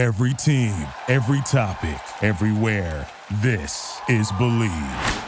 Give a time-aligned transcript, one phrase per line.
[0.00, 0.74] Every team,
[1.08, 3.06] every topic, everywhere.
[3.42, 5.24] This is Bleav.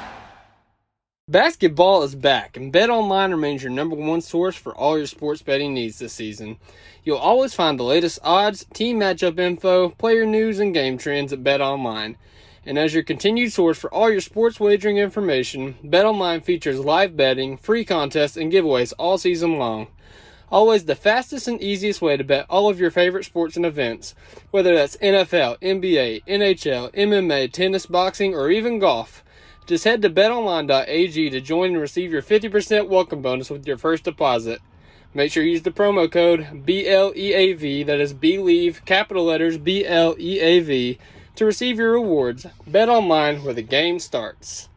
[1.29, 5.75] Basketball is back, and BetOnline remains your number one source for all your sports betting
[5.75, 6.57] needs this season.
[7.05, 11.45] You'll always find the latest odds, team matchup info, player news, and game trends at
[11.45, 12.17] BetOnline.
[12.65, 17.59] And as your continued source for all your sports wagering information, BetOnline features live betting,
[17.59, 19.89] free contests, and giveaways all season long.
[20.53, 24.15] Always the fastest and easiest way to bet all of your favorite sports and events,
[24.51, 29.25] whether that's NFL, NBA, NHL, MMA, tennis, boxing, or even golf.
[29.67, 34.05] Just head to betonline.ag to join and receive your 50% welcome bonus with your first
[34.05, 34.61] deposit.
[35.15, 40.99] Make sure you use the promo code BLEAV, that is Bleav, capital letters BLEAV,
[41.35, 42.45] to receive your rewards.
[42.67, 44.69] Bet online where the game starts.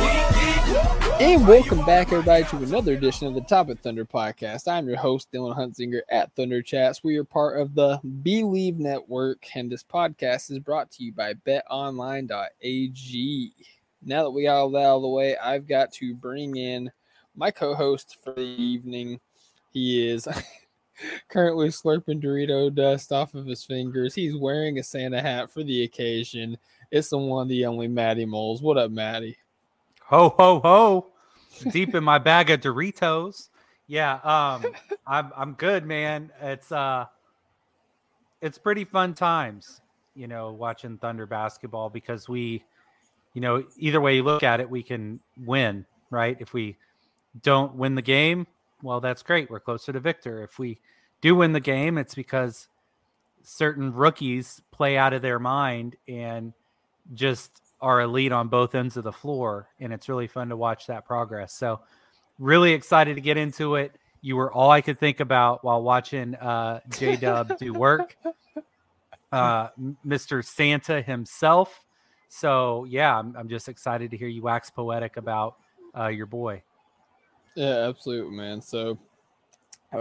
[0.00, 1.20] Yeet.
[1.20, 4.66] And welcome back, everybody, to another edition of the Top of Thunder podcast.
[4.66, 7.04] I'm your host, Dylan Huntsinger at Thunder Chats.
[7.04, 11.34] We are part of the Bleav Network, and this podcast is brought to you by
[11.34, 12.32] betonline.ag.
[14.02, 16.90] Now that we got all that out of the way, I've got to bring in
[17.34, 19.20] my co host for the evening.
[19.70, 20.26] He is
[21.28, 24.14] currently slurping Dorito dust off of his fingers.
[24.14, 26.58] He's wearing a Santa hat for the occasion.
[26.90, 28.62] It's the one, of the only Matty Moles.
[28.62, 29.36] What up, Matty?
[30.04, 31.06] Ho ho ho!
[31.70, 33.48] Deep in my bag of Doritos.
[33.88, 34.72] Yeah, um,
[35.06, 36.30] I'm I'm good, man.
[36.40, 37.06] It's uh,
[38.40, 39.80] it's pretty fun times,
[40.14, 42.64] you know, watching Thunder basketball because we,
[43.34, 46.36] you know, either way you look at it, we can win, right?
[46.40, 46.76] If we
[47.42, 48.46] don't win the game,
[48.82, 49.50] well, that's great.
[49.50, 50.42] We're closer to Victor.
[50.44, 50.78] If we
[51.26, 52.68] do win the game, it's because
[53.42, 56.52] certain rookies play out of their mind and
[57.14, 59.68] just are elite on both ends of the floor.
[59.80, 61.52] And it's really fun to watch that progress.
[61.52, 61.80] So,
[62.38, 63.92] really excited to get into it.
[64.20, 68.16] You were all I could think about while watching uh, J Dub do work,
[69.32, 69.68] uh,
[70.06, 70.44] Mr.
[70.44, 71.84] Santa himself.
[72.28, 75.56] So, yeah, I'm, I'm just excited to hear you wax poetic about
[75.96, 76.62] uh, your boy.
[77.56, 78.60] Yeah, absolutely, man.
[78.62, 78.98] So,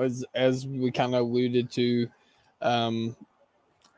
[0.03, 2.07] as as we kind of alluded to,
[2.61, 3.15] um,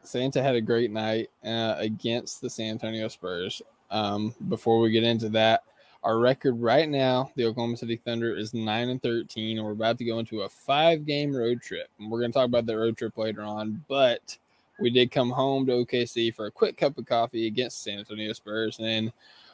[0.04, 3.62] Santa had a great night uh, against the San Antonio Spurs.
[3.92, 5.64] Um, before we get into that,
[6.04, 9.98] our record right now, the Oklahoma City Thunder is nine and thirteen, and we're about
[9.98, 11.88] to go into a five-game road trip.
[12.00, 14.38] And we're going to talk about the road trip later on, but
[14.80, 18.34] we did come home to OKC for a quick cup of coffee against San Antonio
[18.34, 19.12] Spurs, and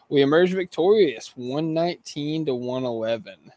[0.10, 3.52] we emerged victorious, one nineteen to one eleven.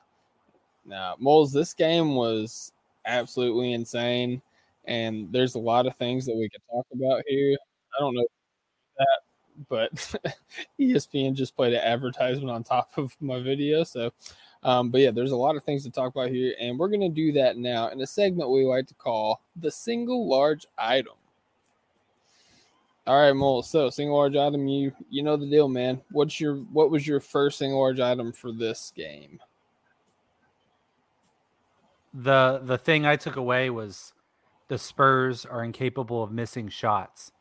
[0.84, 2.72] Now, Moles, this game was
[3.06, 4.43] absolutely insane,
[4.84, 7.56] and there's a lot of things that we could talk about here.
[7.97, 8.27] I don't know
[8.99, 9.19] that,
[9.69, 10.37] but
[10.81, 13.84] ESPN just played an advertisement on top of my video.
[13.84, 14.12] So,
[14.62, 17.09] um, but yeah, there's a lot of things to talk about here, and we're gonna
[17.09, 21.15] do that now in a segment we like to call the single large item.
[23.06, 23.62] All right, Mole.
[23.62, 26.00] So, single large item, you you know the deal, man.
[26.11, 29.39] What's your what was your first single large item for this game?
[32.16, 34.15] The the thing I took away was
[34.69, 37.32] the Spurs are incapable of missing shots.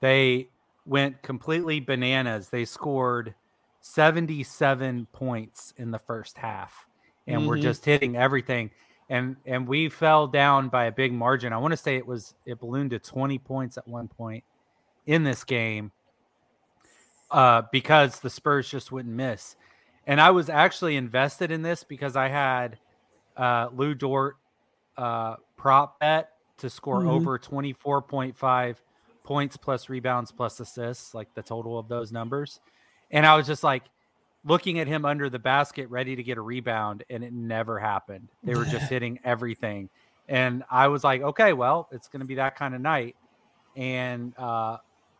[0.00, 0.50] They
[0.86, 2.48] went completely bananas.
[2.50, 3.34] They scored
[3.82, 6.86] 77 points in the first half
[7.26, 7.62] and we're Mhm.
[7.62, 8.72] just hitting everything
[9.10, 11.52] and and we fell down by a big margin.
[11.52, 14.44] I want to say it was it ballooned to 20 points at one point
[15.06, 15.92] in this game
[17.30, 19.56] uh because the Spurs just wouldn't miss.
[20.06, 22.78] And I was actually invested in this because I had
[23.40, 24.36] uh, Lu Dort
[24.96, 27.08] uh, prop bet to score Mhm.
[27.08, 28.76] over 24.5
[29.24, 32.60] points plus rebounds plus assists, like the total of those numbers.
[33.10, 33.84] And I was just like
[34.44, 38.28] looking at him under the basket, ready to get a rebound, and it never happened.
[38.44, 39.88] They were just hitting everything.
[40.28, 43.16] And I was like, okay, well, it's going to be that kind of night.
[43.76, 44.78] And uh,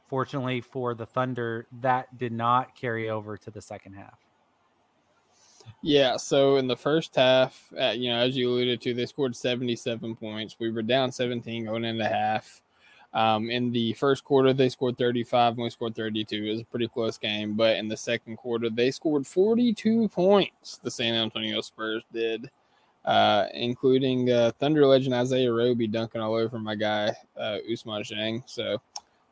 [0.08, 4.18] fortunately for the Thunder, that did not carry over to the second half.
[5.82, 9.34] Yeah, so in the first half, uh, you know, as you alluded to, they scored
[9.34, 10.56] 77 points.
[10.58, 12.62] We were down 17 going into half.
[13.12, 16.36] Um, in the first quarter, they scored 35 and we scored 32.
[16.44, 17.54] It was a pretty close game.
[17.54, 22.50] But in the second quarter, they scored 42 points, the San Antonio Spurs did,
[23.04, 28.42] uh, including uh, Thunder legend Isaiah Roby dunking all over my guy, uh, Ousmane Dieng.
[28.46, 28.80] So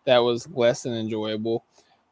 [0.06, 1.64] that was less than enjoyable.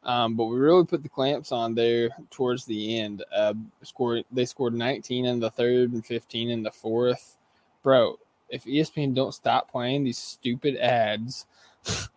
[0.03, 3.23] Um, but we really put the clamps on there towards the end.
[3.35, 3.53] Uh,
[3.83, 7.35] scored they scored 19 in the third and 15 in the fourth.
[7.83, 8.17] Bro,
[8.49, 11.45] if ESPN don't stop playing these stupid ads,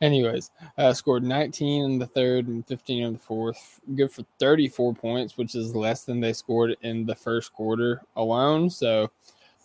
[0.00, 3.80] anyways, uh, scored 19 in the third and 15 in the fourth.
[3.94, 8.68] Good for 34 points, which is less than they scored in the first quarter alone.
[8.70, 9.10] So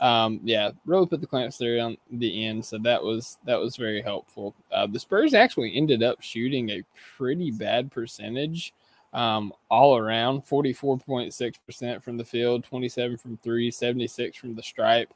[0.03, 3.77] um, yeah, really put the clamps there on the end, so that was that was
[3.77, 4.53] very helpful.
[4.69, 6.83] Uh, the Spurs actually ended up shooting a
[7.17, 8.73] pretty bad percentage
[9.13, 15.13] um, all around 44.6% from the field, 27 from three, 76 from the stripe.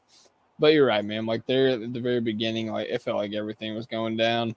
[0.58, 1.26] But you're right, man.
[1.26, 4.56] Like there at the very beginning, like it felt like everything was going down.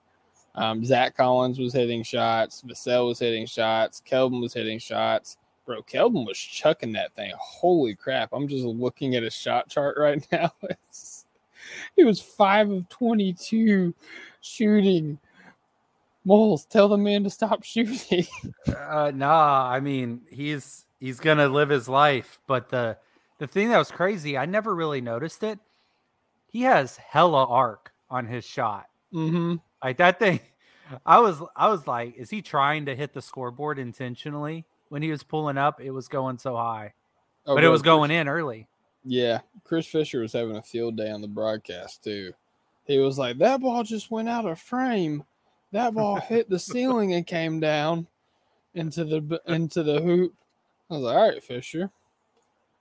[0.54, 5.38] Um, Zach Collins was hitting shots, Vassell was hitting shots, Keldon was hitting shots
[5.70, 7.32] bro, Keldon was chucking that thing.
[7.38, 8.30] Holy crap.
[8.32, 10.52] I'm just looking at his shot chart right now.
[10.62, 11.26] It's,
[11.94, 13.94] he was five of 22
[14.40, 15.18] shooting.
[16.24, 18.26] Moles, tell the man to stop shooting.
[18.66, 22.40] uh, nah, I mean, he's he's gonna live his life.
[22.48, 22.98] But the
[23.38, 25.60] the thing that was crazy, I never really noticed it.
[26.48, 28.86] He has hella arc on his shot.
[29.14, 29.54] Mm-hmm.
[29.84, 30.40] Like that thing.
[31.06, 34.66] I was I was like, is he trying to hit the scoreboard intentionally?
[34.90, 36.92] When he was pulling up, it was going so high,
[37.46, 38.68] oh, but it was going in early.
[39.04, 42.34] Yeah, Chris Fisher was having a field day on the broadcast too.
[42.84, 45.24] He was like, "That ball just went out of frame.
[45.72, 48.06] That ball hit the ceiling and came down
[48.74, 50.34] into the into the hoop."
[50.90, 51.90] I was like, "All right, Fisher,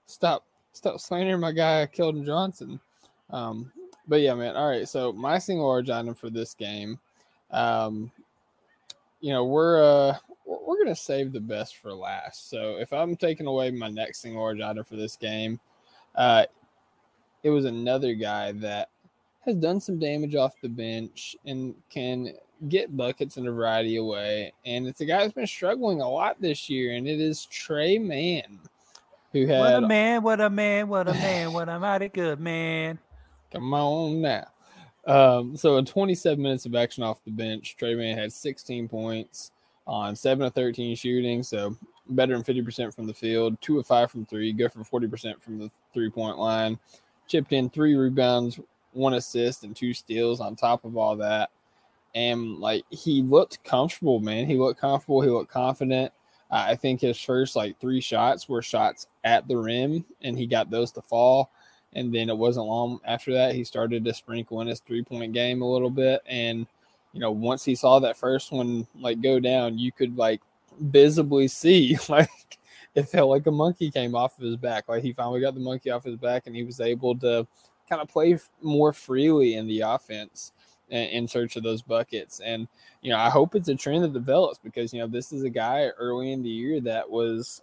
[0.06, 2.80] stop stop slandering my guy Keldon Johnson."
[3.30, 3.72] Um,
[4.08, 4.56] but yeah, man.
[4.56, 6.98] All right, so my single item for this game,
[7.52, 8.10] um,
[9.20, 10.16] you know, we're uh
[10.50, 12.50] we're going to save the best for last.
[12.50, 15.60] So if I'm taking away my next single large item for this game,
[16.16, 16.46] uh,
[17.42, 18.90] it was another guy that
[19.46, 22.34] has done some damage off the bench and can
[22.68, 24.52] get buckets in a variety of way.
[24.66, 27.98] And it's a guy that's been struggling a lot this year, and it is Tre
[27.98, 28.60] Mann,
[29.32, 32.40] who had what a man, what a man, what a man, what a mighty good
[32.40, 32.98] man.
[33.52, 34.46] Come on now.
[35.06, 39.52] Um, so in 27 minutes of action off the bench, Tre Mann had 16 points,
[39.90, 41.42] on seven of 13 shooting.
[41.42, 41.76] So
[42.10, 45.58] better than 50% from the field, two of five from three, go for 40% from
[45.58, 46.78] the three point line.
[47.26, 48.60] Chipped in three rebounds,
[48.92, 51.50] one assist, and two steals on top of all that.
[52.14, 54.46] And like he looked comfortable, man.
[54.46, 55.20] He looked comfortable.
[55.20, 56.12] He looked confident.
[56.52, 60.70] I think his first like three shots were shots at the rim, and he got
[60.70, 61.50] those to fall.
[61.92, 65.32] And then it wasn't long after that he started to sprinkle in his three point
[65.32, 66.22] game a little bit.
[66.26, 66.66] And
[67.12, 70.40] you know, once he saw that first one like go down, you could like
[70.78, 72.58] visibly see like
[72.94, 74.88] it felt like a monkey came off of his back.
[74.88, 77.46] Like he finally got the monkey off his back and he was able to
[77.88, 80.52] kind of play more freely in the offense
[80.90, 82.40] in search of those buckets.
[82.40, 82.66] And,
[83.00, 85.50] you know, I hope it's a trend that develops because, you know, this is a
[85.50, 87.62] guy early in the year that was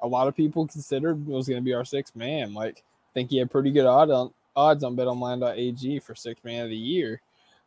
[0.00, 2.54] a lot of people considered was going to be our sixth man.
[2.54, 6.64] Like, I think he had pretty good odd on, odds on betonline.ag for sixth man
[6.64, 7.20] of the year.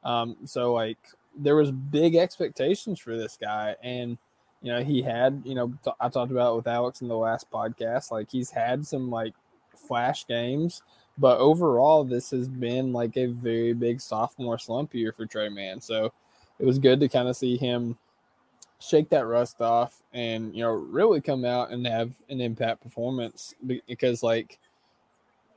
[0.03, 0.97] Um, so like
[1.37, 4.17] there was big expectations for this guy, and
[4.61, 7.49] you know he had you know t- I talked about with Alex in the last
[7.51, 8.11] podcast.
[8.11, 9.33] Like he's had some like
[9.75, 10.81] flash games,
[11.17, 15.81] but overall this has been like a very big sophomore slump year for Tre Mann.
[15.81, 16.11] So
[16.59, 17.97] it was good to kind of see him
[18.79, 23.53] shake that rust off and you know really come out and have an impact performance
[23.87, 24.57] because like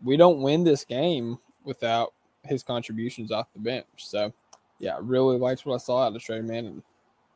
[0.02, 2.12] we don't win this game without
[2.46, 3.86] his contributions off the bench.
[3.96, 4.32] So,
[4.78, 6.66] yeah, really liked what I saw out of Tre Mann.
[6.66, 6.82] And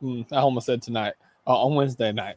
[0.03, 1.15] mm, I almost said tonight
[1.47, 2.37] uh, on Wednesday night.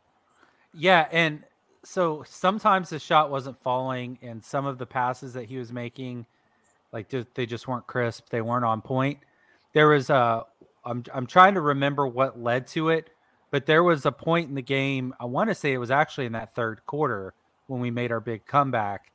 [0.74, 1.44] yeah, and
[1.84, 6.26] so sometimes the shot wasn't falling, and some of the passes that he was making,
[6.92, 8.28] like they just weren't crisp.
[8.30, 9.20] They weren't on point.
[9.72, 10.44] There was a.
[10.84, 13.10] I'm I'm trying to remember what led to it,
[13.50, 15.14] but there was a point in the game.
[15.20, 17.34] I want to say it was actually in that third quarter
[17.68, 19.12] when we made our big comeback.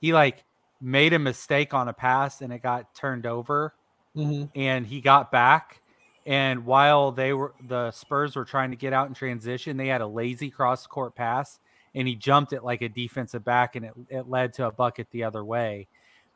[0.00, 0.44] He like
[0.82, 3.72] made a mistake on a pass and it got turned over
[4.16, 4.44] mm-hmm.
[4.58, 5.80] and he got back
[6.26, 10.00] and while they were the spurs were trying to get out in transition they had
[10.00, 11.60] a lazy cross court pass
[11.94, 15.06] and he jumped it like a defensive back and it, it led to a bucket
[15.12, 15.86] the other way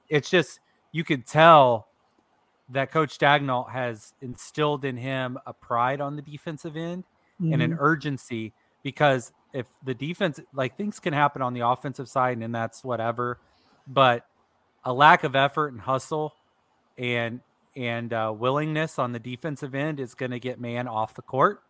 [0.09, 0.61] it's just
[0.93, 1.89] you could tell
[2.69, 7.05] that coach Daigneault has instilled in him a pride on the defensive end
[7.41, 7.53] mm-hmm.
[7.53, 7.83] and an mm-hmm.
[7.83, 8.53] urgency
[8.85, 13.41] because if the defense like things can happen on the offensive side and that's whatever
[13.89, 14.27] but
[14.87, 16.33] a lack of effort and hustle
[16.97, 17.41] and
[17.77, 21.61] and uh, willingness on the defensive end is going to get man off the court.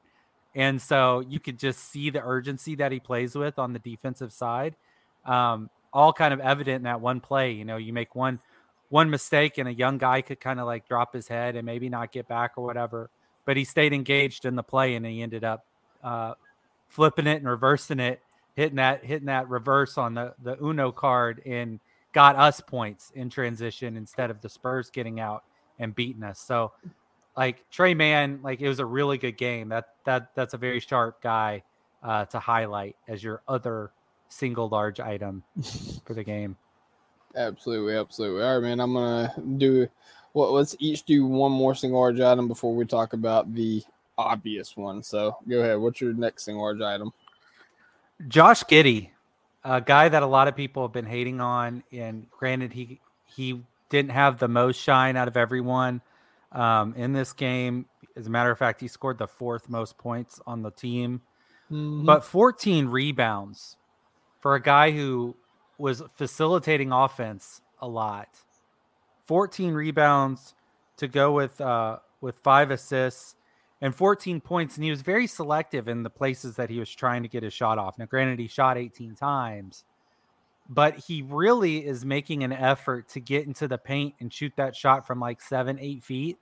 [0.54, 4.32] And so you could just see the urgency that he plays with on the defensive
[4.32, 4.76] side,
[5.24, 7.50] um, all kind of evident in that one play.
[7.52, 8.38] You know, you make one
[8.90, 11.88] one mistake and a young guy could kind of like drop his head and maybe
[11.88, 13.10] not get back or whatever.
[13.46, 15.64] but he stayed engaged in the play and he ended up
[16.04, 16.34] uh,
[16.88, 18.20] flipping it and reversing it,
[18.54, 21.80] hitting that hitting that reverse on the the Uno card and
[22.16, 25.44] got us points in transition instead of the Spurs getting out
[25.78, 26.40] and beating us.
[26.40, 26.72] So
[27.36, 29.68] like Tre Mann, like it was a really good game.
[29.68, 31.62] That that that's a very sharp guy
[32.02, 33.92] uh, to highlight as your other
[34.30, 35.44] single large item
[36.06, 36.56] for the game.
[37.36, 38.42] Absolutely, absolutely.
[38.42, 38.80] All right, man.
[38.80, 39.86] I'm gonna do.
[40.32, 43.84] Well, let's each do one more single large item before we talk about the
[44.16, 45.02] obvious one.
[45.02, 45.78] So go ahead.
[45.78, 47.12] What's your next single large item?
[48.26, 49.10] Josh Giddey,
[49.66, 53.62] a guy that a lot of people have been hating on, and granted, he he
[53.90, 56.00] didn't have the most shine out of everyone
[56.52, 57.86] um, in this game.
[58.16, 61.20] As a matter of fact, he scored the fourth most points on the team,
[61.70, 62.06] Mm-hmm.
[62.06, 63.76] but 14 rebounds
[64.40, 65.34] for a guy who
[65.78, 68.28] was facilitating offense a lot.
[69.26, 70.54] 14 rebounds
[70.98, 73.34] to go with uh, with five assists
[73.80, 77.22] and 14 points, and he was very selective in the places that he was trying
[77.22, 77.98] to get his shot off.
[77.98, 79.84] Now, granted, he shot 18 times,
[80.68, 84.74] but he really is making an effort to get into the paint and shoot that
[84.74, 86.38] shot from like seven, eight feet,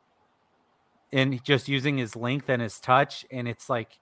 [1.12, 3.98] and just using his length and his touch, and it's like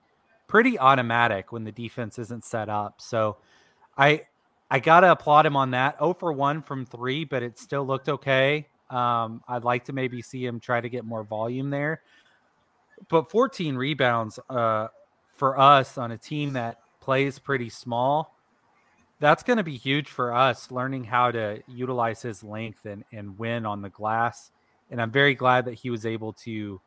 [0.47, 3.01] pretty automatic when the defense isn't set up.
[3.01, 3.39] So,
[3.97, 4.23] I
[4.71, 5.99] I gotta applaud him on that.
[5.99, 8.69] 0 for 1 from three, but it still looked okay.
[8.89, 12.01] Um, I'd like to maybe see him try to get more volume there.
[13.09, 14.89] But 14 rebounds uh,
[15.35, 18.37] for us on a team that plays pretty small,
[19.19, 23.39] that's going to be huge for us learning how to utilize his length and, and
[23.39, 24.51] win on the glass.
[24.91, 26.81] And I'm very glad that he was able to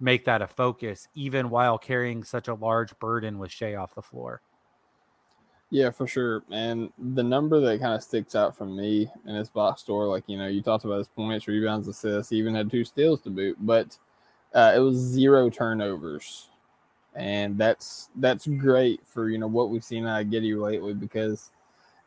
[0.00, 4.02] make that a focus, even while carrying such a large burden with Shai off the
[4.02, 4.42] floor.
[5.70, 6.42] Yeah, for sure.
[6.50, 10.24] And the number that kind of sticks out for me in his box score, like
[10.26, 12.30] you know, you talked about his points, rebounds, assists.
[12.30, 13.96] Even had two steals to boot, but
[14.54, 16.48] uh, it was zero turnovers,
[17.14, 21.50] and that's that's great for you know what we've seen out of Giddey lately because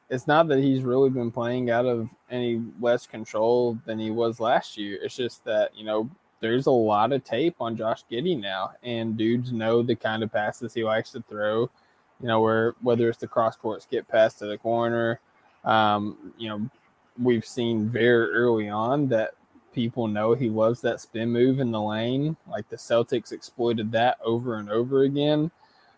[0.10, 4.40] it's not that he's really been playing out of any less control than he was
[4.40, 5.00] last year.
[5.02, 6.10] It's just that you know
[6.40, 10.32] there's a lot of tape on Josh Giddey now, and dudes know the kind of
[10.32, 11.70] passes he likes to throw
[12.22, 15.20] you know, where whether it's the cross court skip pass to the corner,
[15.64, 16.70] um, you know,
[17.22, 19.34] we've seen very early on that
[19.75, 22.38] people know he loves that spin move in the lane.
[22.48, 25.51] Like the Celtics exploited that over and over again.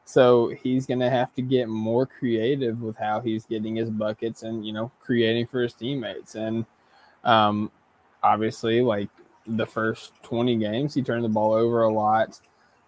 [0.04, 4.44] So he's going to have to get more creative with how he's getting his buckets
[4.44, 6.36] and, you know, creating for his teammates.
[6.36, 6.66] And
[7.24, 7.72] um,
[8.24, 9.10] obviously, like
[9.46, 12.40] the first 20 games, he turned the ball over a lot.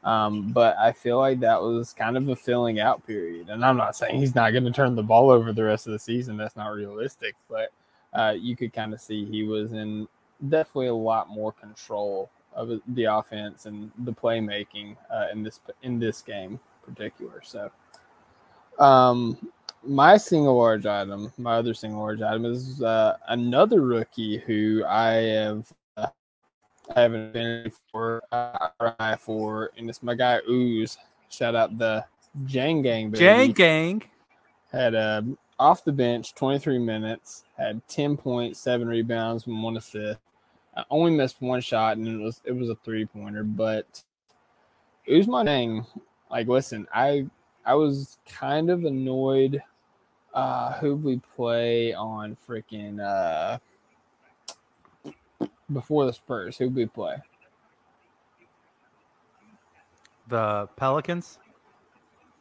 [0.04, 3.50] Um, but I feel like that was kind of a filling out period.
[3.50, 5.94] And I'm not saying he's not going to turn the ball over the rest of
[5.94, 6.38] the season.
[6.38, 7.36] That's not realistic.
[7.50, 7.74] But
[8.14, 10.08] uh, you could kind of see he was in
[10.48, 16.00] definitely a lot more control of the offense and the playmaking uh, in this in
[16.00, 17.42] this game in particular.
[17.44, 17.70] So,
[18.80, 19.38] um,
[19.84, 25.12] my single large item, my other single large item is uh, another rookie who I
[25.14, 25.72] have
[26.96, 30.98] I have an affinity for, uh, for, and it's my guy Ooze.
[31.30, 32.04] Shout out the
[32.46, 33.12] Jang Gang.
[33.12, 33.20] Baby.
[33.20, 34.04] Jang Gang.
[34.72, 35.22] had uh,
[35.60, 40.20] off the bench, 23 minutes, had 10 points, seven rebounds, and one assist.
[40.76, 43.44] I only missed one shot, and it was it was a three pointer.
[43.44, 44.04] But
[45.10, 45.86] Ooze my name.
[46.30, 47.26] Like, listen, I
[47.66, 49.62] I was kind of annoyed.
[50.32, 53.58] Uh, who we play on freaking uh
[55.74, 56.56] before the Spurs?
[56.58, 57.16] Who we play?
[60.28, 61.40] The Pelicans.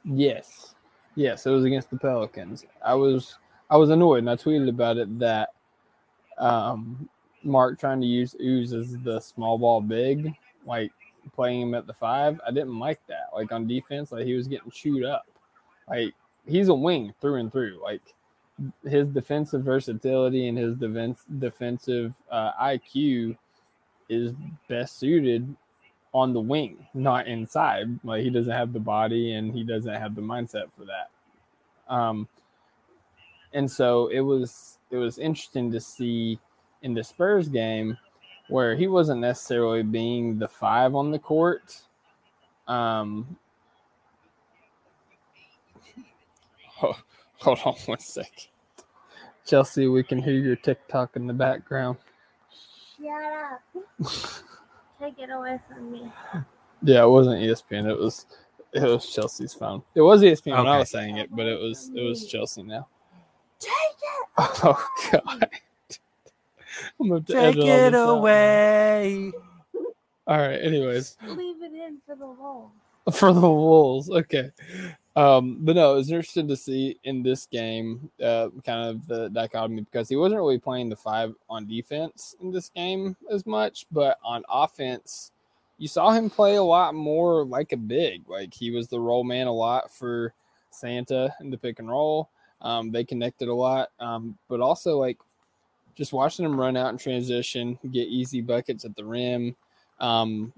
[0.04, 0.74] Yes.
[1.14, 2.66] Yes, it was against the Pelicans.
[2.84, 3.38] I was
[3.70, 5.48] I was annoyed and I tweeted about it that
[6.36, 7.08] um
[7.42, 10.34] Mark trying to use Ooze as the small ball big,
[10.66, 10.92] like
[11.34, 12.40] playing him at the five.
[12.46, 13.30] I didn't like that.
[13.34, 15.26] Like on defense, like he was getting chewed up.
[15.88, 16.14] Like
[16.46, 17.80] he's a wing through and through.
[17.82, 18.02] Like
[18.88, 23.36] his defensive versatility and his defense defensive uh, IQ
[24.08, 24.32] is
[24.68, 25.54] best suited
[26.14, 27.86] on the wing, not inside.
[28.02, 31.10] Like he doesn't have the body and he doesn't have the mindset for that.
[31.92, 32.28] Um,
[33.52, 36.38] and so it was it was interesting to see
[36.82, 37.96] in the Spurs game
[38.48, 41.80] where he wasn't necessarily being the five on the court.
[42.66, 43.36] Um,
[46.82, 46.96] oh,
[47.36, 48.30] hold on one sec.
[49.46, 51.96] Chelsea, we can hear your TikTok in the background.
[52.98, 53.62] Shut up.
[55.00, 56.12] Take it away from me.
[56.82, 57.88] Yeah, it wasn't ESPN.
[57.90, 58.26] It was
[58.72, 59.82] it was Chelsea's phone.
[59.94, 62.88] It was ESPN when I was saying it, but it was it was Chelsea now.
[63.58, 64.28] Take it.
[64.62, 65.48] Oh God.
[67.00, 68.18] I'm gonna have to Take it this out.
[68.18, 69.32] away.
[70.26, 70.60] All right.
[70.60, 72.72] Anyways, Leave it in for the wolves.
[73.18, 74.10] for the Wolves.
[74.10, 74.50] Okay.
[75.16, 79.28] Um, but no, it was interesting to see in this game, uh, kind of the
[79.30, 83.86] dichotomy because he wasn't really playing the five on defense in this game as much,
[83.90, 85.32] but on offense,
[85.78, 88.28] you saw him play a lot more like a big.
[88.28, 90.34] Like he was the roll man a lot for
[90.70, 92.28] Santa in the pick and roll.
[92.60, 95.18] Um, they connected a lot, um, but also like
[95.98, 99.56] just watching him run out in transition, get easy buckets at the rim.
[99.98, 100.52] Um,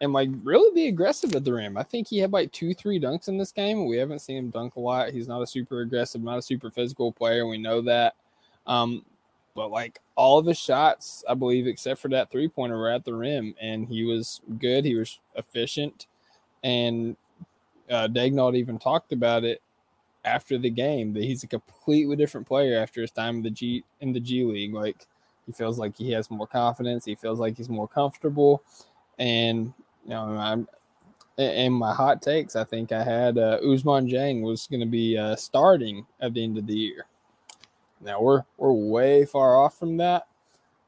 [0.00, 1.76] and like really be aggressive at the rim.
[1.76, 3.86] I think he had like two, three dunks in this game.
[3.86, 5.10] We haven't seen him dunk a lot.
[5.10, 7.46] He's not a super aggressive, not a super physical player.
[7.46, 8.14] We know that.
[8.68, 9.04] Um,
[9.56, 13.04] but like all of his shots, I believe, except for that three pointer, were at
[13.04, 14.84] the rim, and he was good.
[14.84, 16.06] He was efficient,
[16.62, 17.16] and
[17.88, 19.62] uh, Daigneault even talked about it
[20.24, 23.84] after the game that he's a completely different player after his time in the G
[24.00, 24.74] in the G League.
[24.74, 25.06] Like
[25.46, 27.04] he feels like he has more confidence.
[27.04, 28.62] He feels like he's more comfortable,
[29.18, 29.72] and
[30.04, 30.68] you know, I'm
[31.36, 32.56] in my hot takes.
[32.56, 36.44] I think I had uh, Ousmane Dieng was going to be uh, starting at the
[36.44, 37.06] end of the year.
[38.00, 40.26] Now we're we're way far off from that,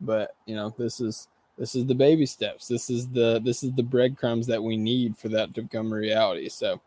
[0.00, 1.28] but you know this is
[1.58, 2.68] this is the baby steps.
[2.68, 6.48] This is the this is the breadcrumbs that we need for that to become reality.
[6.48, 6.80] So,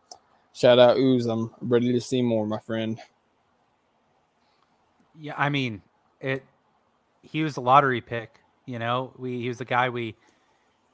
[0.52, 1.26] shout out Ooze.
[1.26, 2.98] I'm ready to see more, my friend.
[5.18, 5.82] Yeah, I mean,
[6.20, 6.44] it.
[7.22, 8.40] He was a lottery pick.
[8.66, 10.16] You know, we he was the guy we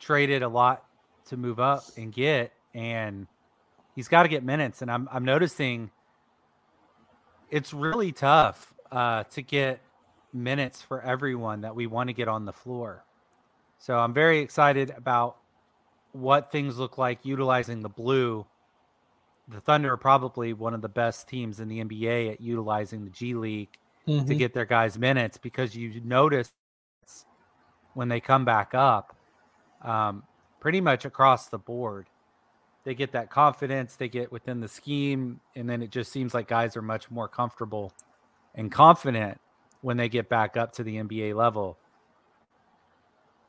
[0.00, 0.84] traded a lot
[1.26, 3.26] to move up and get, and
[3.94, 4.82] he's got to get minutes.
[4.82, 5.90] And I'm I'm noticing
[7.50, 9.80] it's really tough uh, to get
[10.32, 13.04] minutes for everyone that we want to get on the floor.
[13.78, 15.36] So I'm very excited about
[16.12, 18.46] what things look like utilizing the blue.
[19.48, 23.10] The Thunder are probably one of the best teams in the NBA at utilizing the
[23.10, 23.76] G League
[24.06, 26.52] to get their guys minutes because you notice
[27.94, 29.16] when they come back up,
[29.82, 30.22] um,
[30.60, 32.06] pretty much across the board,
[32.84, 36.46] they get that confidence, they get within the scheme, and then it just seems like
[36.46, 37.92] guys are much more comfortable
[38.54, 39.40] and confident
[39.80, 41.78] when they get back up to the NBA level.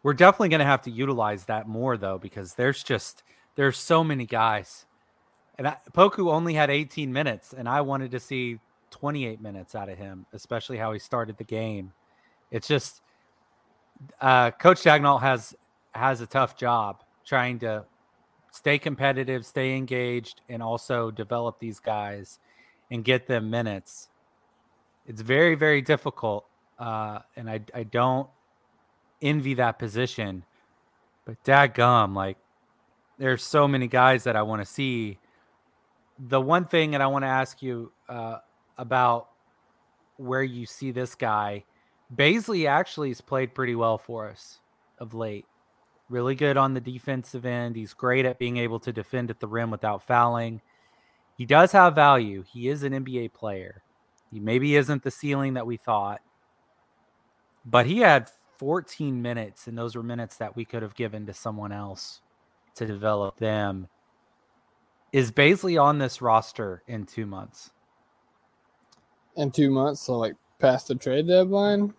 [0.01, 3.21] We're definitely going to have to utilize that more though, because there's just
[3.55, 4.86] there's so many guys,
[5.57, 8.59] and I, Poku only had 18 minutes, and I wanted to see
[8.91, 11.93] 28 minutes out of him, especially how he started the game.
[12.51, 13.01] It's just
[14.21, 15.55] uh, Coach Daigneault has
[15.93, 17.83] has a tough job trying to
[18.51, 22.39] stay competitive, stay engaged, and also develop these guys
[22.91, 24.09] and get them minutes.
[25.07, 26.45] It's very, very difficult,
[26.77, 28.29] uh, and I I don't
[29.21, 30.43] envy that position.
[31.25, 32.37] But dadgum, like
[33.17, 35.17] there's so many guys that I want to see.
[36.19, 38.39] The one thing that I want to ask you uh,
[38.77, 39.29] about
[40.17, 41.63] where you see this guy,
[42.15, 44.59] Bazley actually has played pretty well for us
[44.99, 45.45] of late.
[46.09, 47.75] Really good on the defensive end.
[47.75, 50.61] He's great at being able to defend at the rim without fouling.
[51.37, 52.43] He does have value.
[52.51, 53.83] He is an NBA player.
[54.31, 56.21] He maybe isn't the ceiling that we thought,
[57.65, 61.33] but he had 14 minutes, and those were minutes that we could have given to
[61.33, 62.21] someone else
[62.75, 63.87] to develop them.
[65.13, 67.71] Is Bazley on this roster in two months?
[69.35, 71.93] In two months, so like past the trade deadline.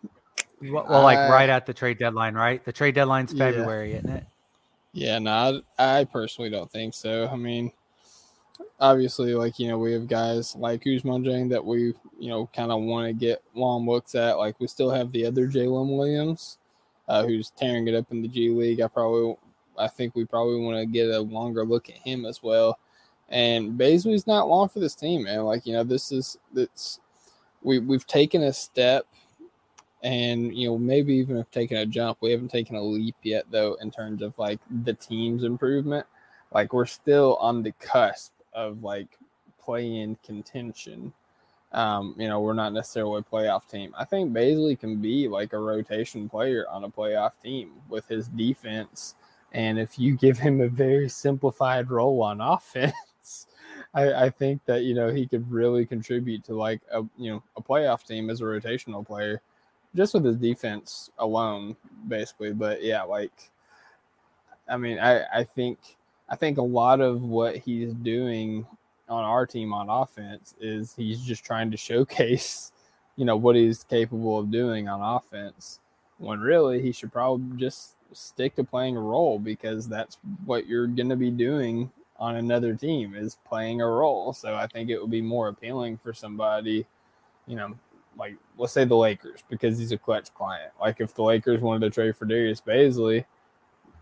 [0.61, 2.65] Well, well, like right at the trade deadline, right?
[2.65, 3.51] The trade deadline's Yeah.
[3.51, 4.27] February, isn't it?
[4.93, 7.29] Yeah, no, I, I personally don't think so.
[7.29, 7.71] I mean,
[8.81, 12.73] obviously, like you know, we have guys like Ousmane Dieng that we you know kind
[12.73, 14.39] of want to get long looks at.
[14.39, 16.59] Like we still have the other Jaylin Williams,
[17.07, 18.81] uh, who's tearing it up in the G League.
[18.81, 19.37] I probably,
[19.79, 22.79] I think we probably want to get a longer look at him as well.
[23.31, 25.41] And Bazley's not long for this team, man.
[25.41, 27.01] Like you know, this is it's
[27.63, 29.07] we we've taken a step
[30.03, 32.19] and you know maybe even have taken a jump.
[32.21, 36.07] We haven't taken a leap yet though in terms of like the team's improvement.
[36.53, 39.19] Like we're still on the cusp of like
[39.61, 41.13] play in contention.
[41.73, 43.95] Um you know we're not necessarily a playoff team.
[43.99, 48.29] I think Bazley can be like a rotation player on a playoff team with his
[48.29, 49.17] defense.
[49.53, 52.95] And if you give him a very simplified role on offense
[53.95, 57.43] I, I think that you know he could really contribute to like a you know
[57.57, 59.41] a playoff team as a rotational player
[59.97, 61.77] just with his defense alone,
[62.09, 62.53] basically.
[62.53, 63.51] But yeah, like
[64.69, 65.79] I mean, I, I think
[66.29, 68.67] I think a lot of what he's doing
[69.09, 72.73] on our team on offense is he's just trying to showcase,
[73.17, 75.81] you know, what he's capable of doing on offense.
[76.19, 80.87] When really he should probably just stick to playing a role because that's what you're
[80.87, 84.33] gonna be doing on another team is playing a role.
[84.33, 86.87] So I think it would be more appealing for somebody,
[87.47, 87.75] you know,
[88.19, 90.73] like let's say the Lakers because he's a Klutch client.
[90.81, 93.25] Like if the Lakers wanted to trade for Darius Bazley,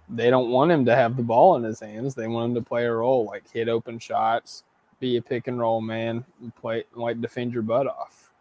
[0.09, 2.14] they don't want him to have the ball in his hands.
[2.14, 4.64] They want him to play a role like hit open shots,
[5.00, 8.33] be a pick and roll man, and play like defend your butt off.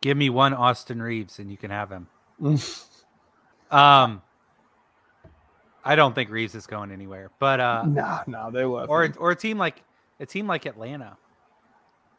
[0.00, 2.08] Give me one Austin Reaves and you can have him.
[3.70, 4.22] um,
[5.90, 8.88] I don't think Reaves is going anywhere, but uh, no, no, they left.
[8.88, 9.82] or or a team like
[10.20, 11.16] a team like Atlanta,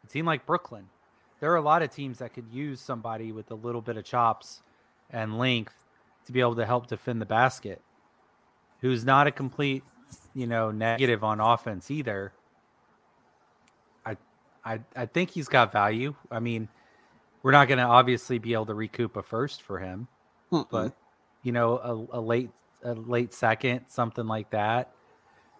[0.04, 0.90] a team like Brooklyn.
[1.40, 4.04] There are a lot of teams that could use somebody with a little bit of
[4.04, 4.60] chops
[5.08, 5.72] and length
[6.26, 7.80] to be able to help defend the basket.
[8.82, 9.84] Who's not a complete,
[10.34, 12.34] you know, negative on offense either.
[14.04, 14.18] I
[14.66, 16.14] I I think he's got value.
[16.30, 16.68] I mean,
[17.42, 20.08] we're not going to obviously be able to recoup a first for him,
[20.52, 20.68] Mm-mm.
[20.70, 20.94] but
[21.42, 22.50] you know, a, a late
[22.84, 24.92] a late second, something like that.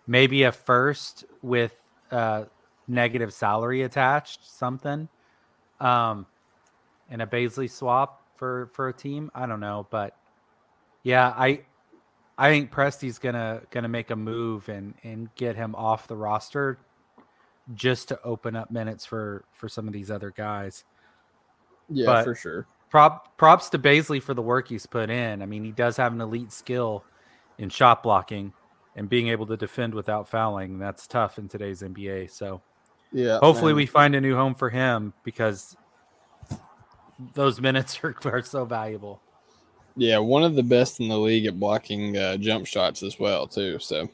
[0.06, 1.74] Maybe a first with
[2.10, 2.44] uh,
[2.88, 5.08] negative salary attached, something,
[5.80, 6.26] um,
[7.08, 9.30] and a Bazley swap for for a team.
[9.34, 10.16] I don't know, but
[11.02, 11.62] yeah, I
[12.36, 16.78] I think Presti's gonna gonna make a move and and get him off the roster
[17.74, 20.84] just to open up minutes for for some of these other guys
[21.88, 22.66] yeah, but- for sure.
[22.90, 25.42] prop props to Bazley for the work he's put in.
[25.42, 27.04] I mean, he does have an elite skill
[27.58, 28.52] in shot blocking
[28.96, 30.78] and being able to defend without fouling.
[30.78, 32.30] That's tough in today's NBA.
[32.30, 32.60] So
[33.12, 33.76] Yeah, hopefully man.
[33.76, 35.76] we find a new home for him because
[37.34, 39.20] those minutes are, are so valuable.
[39.96, 43.46] Yeah, one of the best in the league at blocking uh, jump shots as well,
[43.46, 43.78] too.
[43.78, 44.08] So,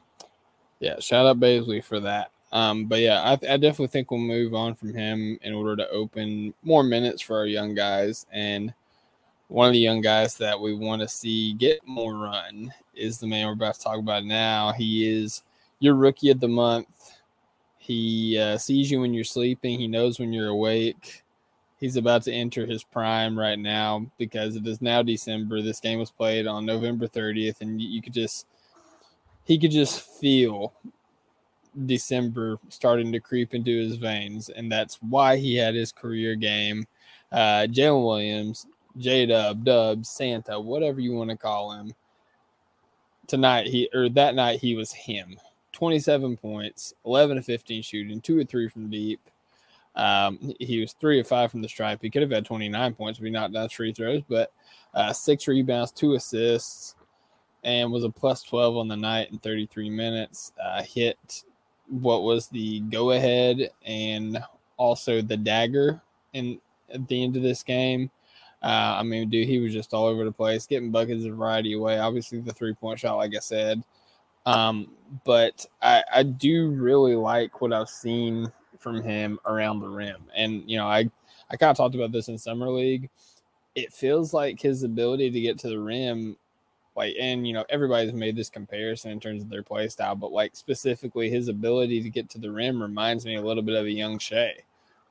[0.80, 2.32] yeah, shout out Bazley for that.
[2.50, 5.88] Um, but yeah, I, I definitely think we'll move on from him in order to
[5.90, 8.26] open more minutes for our young guys.
[8.32, 8.72] And
[9.48, 13.26] one of the young guys that we want to see get more run is the
[13.26, 14.72] man we're about to talk about now.
[14.72, 15.42] He is
[15.80, 17.16] your rookie of the month.
[17.78, 19.78] He uh, sees you when you're sleeping.
[19.78, 21.24] He knows when you're awake
[21.78, 25.62] he's about to enter his prime right now because it is now December.
[25.62, 28.46] This game was played on November 30th, and you, could just
[29.44, 30.72] he could just feel
[31.86, 36.86] December starting to creep into his veins, and that's why he had his career game.
[37.30, 38.66] Uh, Jalen Williams,
[38.98, 41.94] J Dub, Dub, Santa, whatever you want to call him.
[43.26, 45.38] Tonight he or that night he was him.
[45.72, 49.20] 27 points, 11 to 15 shooting, two or three from deep.
[49.94, 52.00] Um, he was three or five from the stripe.
[52.00, 54.52] He could have had 29 points if he knocked down free throws, but
[54.94, 56.94] uh, six rebounds, two assists,
[57.64, 60.52] and was a plus 12 on the night in 33 minutes.
[60.62, 61.44] Uh, hit
[61.88, 64.38] what was the go ahead and
[64.76, 66.00] also the dagger
[66.32, 66.60] in
[66.92, 68.10] at the end of this game.
[68.62, 71.74] Uh, I mean, dude, he was just all over the place, getting buckets a variety
[71.74, 71.98] of way.
[71.98, 73.82] Obviously, the three point shot, like I said.
[74.46, 74.90] Um,
[75.24, 80.24] but I, I do really like what I've seen from him around the rim.
[80.34, 81.08] And you know, I
[81.50, 83.10] I kind of talked about this in summer league.
[83.74, 86.36] It feels like his ability to get to the rim,
[86.96, 90.32] like, and you know, everybody's made this comparison in terms of their play style, but
[90.32, 93.86] like specifically his ability to get to the rim reminds me a little bit of
[93.86, 94.54] a young Shai.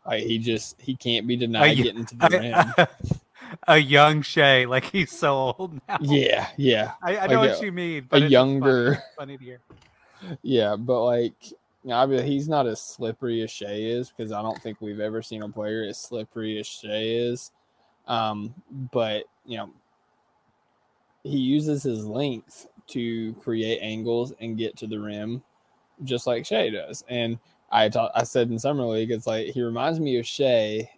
[0.05, 2.73] Like he just he can't be denied getting to the rim.
[2.77, 2.87] A,
[3.67, 5.97] a young Shai, like he's so old now.
[6.01, 6.93] Yeah, yeah.
[7.01, 8.07] I, I know Like what a- you mean.
[8.09, 9.59] But it's younger- funny, funny to hear.
[10.41, 14.31] Yeah, but like, you know, I mean, he's not as slippery as Shai is because
[14.31, 17.51] I don't think we've ever seen a player as slippery as Shai is.
[18.07, 18.53] Um,
[18.91, 19.69] but you know,
[21.23, 25.43] he uses his length to create angles and get to the rim,
[26.03, 27.03] just like Shai does.
[27.09, 27.37] And
[27.71, 30.89] I I said in summer league, it's like he reminds me of Shai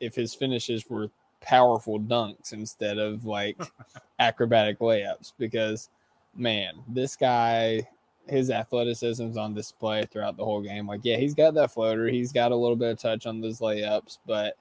[0.00, 3.60] if his finishes were powerful dunks instead of like
[4.18, 5.90] acrobatic layups because
[6.34, 7.86] man, this guy
[8.28, 10.86] his athleticism's on display throughout the whole game.
[10.86, 13.60] Like, yeah, he's got that floater, he's got a little bit of touch on those
[13.60, 14.56] layups, but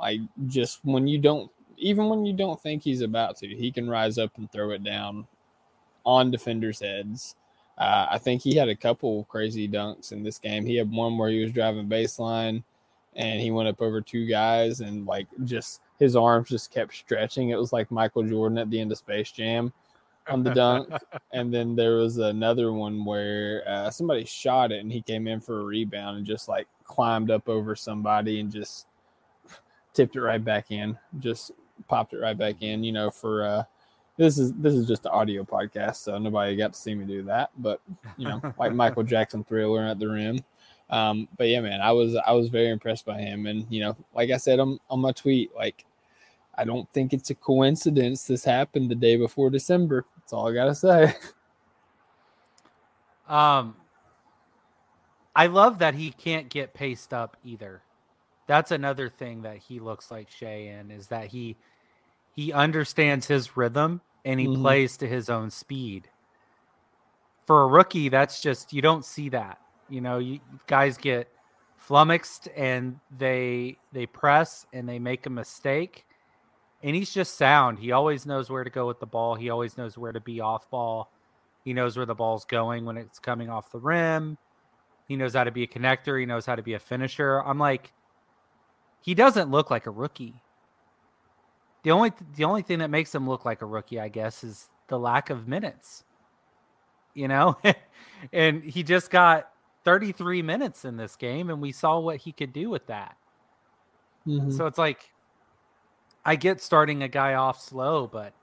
[0.00, 3.88] like just when you don't even when you don't think he's about to, he can
[3.88, 5.26] rise up and throw it down
[6.04, 7.36] on defenders' heads.
[7.76, 10.64] Uh, I think he had a couple crazy dunks in this game.
[10.64, 12.62] He had one where he was driving baseline
[13.16, 17.50] and he went up over two guys and like just his arms just kept stretching.
[17.50, 19.72] It was like Michael Jordan at the end of Space Jam
[20.28, 20.88] on the dunk.
[21.32, 25.40] and then there was another one where uh, somebody shot it and he came in
[25.40, 28.86] for a rebound and just like climbed up over somebody and just
[29.92, 30.98] tipped it right back in.
[31.18, 31.52] Just
[31.88, 32.82] popped it right back in.
[32.82, 33.64] You know, for uh,
[34.16, 37.22] this is this is just an audio podcast, so nobody got to see me do
[37.24, 37.50] that.
[37.58, 37.80] But
[38.16, 40.44] you know, like Michael Jackson Thriller at the rim.
[40.94, 43.96] Um, but yeah, man, I was I was very impressed by him, and you know,
[44.14, 45.84] like I said on on my tweet, like
[46.56, 50.04] I don't think it's a coincidence this happened the day before December.
[50.16, 51.14] That's all I gotta say.
[53.26, 53.74] Um,
[55.34, 57.80] I love that he can't get paced up either.
[58.46, 61.56] That's another thing that he looks like Shai in is that he
[62.36, 64.60] he understands his rhythm and he Mhm.
[64.60, 66.10] plays to his own speed.
[67.46, 69.58] For a rookie, that's just you don't see that.
[69.88, 71.28] You know, you guys get
[71.76, 76.06] flummoxed and they they press and they make a mistake.
[76.82, 77.78] And he's just sound.
[77.78, 79.34] He always knows where to go with the ball.
[79.34, 81.10] He always knows where to be off ball.
[81.64, 84.36] He knows where the ball's going when it's coming off the rim.
[85.08, 86.20] He knows how to be a connector.
[86.20, 87.38] He knows how to be a finisher.
[87.38, 87.92] I'm like,
[89.00, 90.42] he doesn't look like a rookie.
[91.82, 94.68] The only the only thing that makes him look like a rookie, I guess, is
[94.88, 96.04] the lack of minutes.
[97.14, 97.58] You know,
[98.32, 99.50] and he just got
[99.84, 103.16] 33 minutes in this game, and we saw what he could do with that.
[104.26, 104.52] Mhm.
[104.52, 105.12] So it's like,
[106.24, 108.34] I get starting a guy off slow, but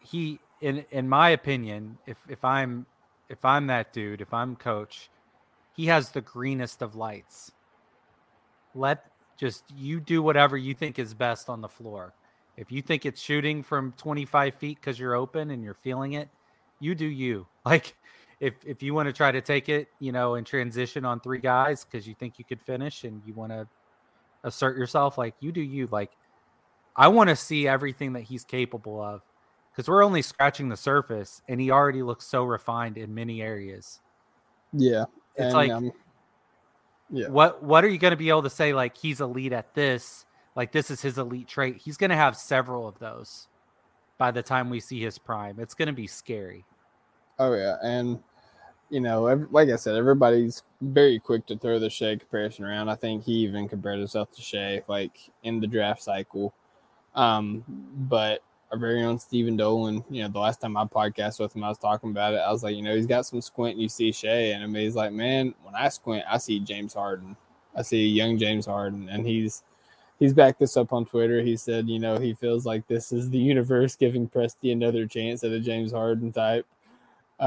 [0.00, 2.86] he, in in my opinion, if if I'm
[3.28, 5.10] if I'm that dude, if I'm coach,
[5.72, 7.52] he has the greenest of lights.
[8.74, 9.04] Let
[9.36, 12.14] just you do whatever you think is best on the floor.
[12.56, 16.28] If you think it's shooting from 25 feet because you're open and you're feeling it,
[16.80, 17.46] you do you.
[17.64, 17.96] Like
[18.40, 21.38] if if you want to try to take it, you know, and transition on three
[21.38, 23.66] guys because you think you could finish and you want to
[24.44, 25.86] assert yourself, like you do you.
[25.90, 26.10] Like
[26.96, 29.22] I want to see everything that he's capable of
[29.72, 34.00] because we're only scratching the surface and he already looks so refined in many areas.
[34.72, 35.04] Yeah.
[35.34, 35.92] It's and, like um,
[37.10, 37.28] Yeah.
[37.28, 40.24] what what are you going to be able to say like he's elite at this?
[40.54, 41.78] Like this is his elite trait.
[41.78, 43.48] He's going to have several of those
[44.18, 45.58] by the time we see his prime.
[45.58, 46.64] It's going to be scary.
[47.38, 48.18] Oh yeah, and
[48.90, 52.88] you know, like I said, everybody's very quick to throw the Shai comparison around.
[52.88, 56.54] I think he even compared himself to Shai, like in the draft cycle.
[57.14, 57.64] Um,
[58.08, 61.64] but our very own Stephen Dolan, you know, the last time I podcast with him,
[61.64, 62.38] I was talking about it.
[62.38, 65.12] I was like, you know, he's got some squint, you see Shai, and he's like,
[65.12, 67.36] man, when I squint, I see James Harden.
[67.74, 69.64] I see young James Harden, and he's
[70.18, 71.42] he's backed this up on Twitter.
[71.42, 75.42] He said, you know, he feels like this is the universe giving Presti another chance
[75.42, 76.66] at a James Harden type.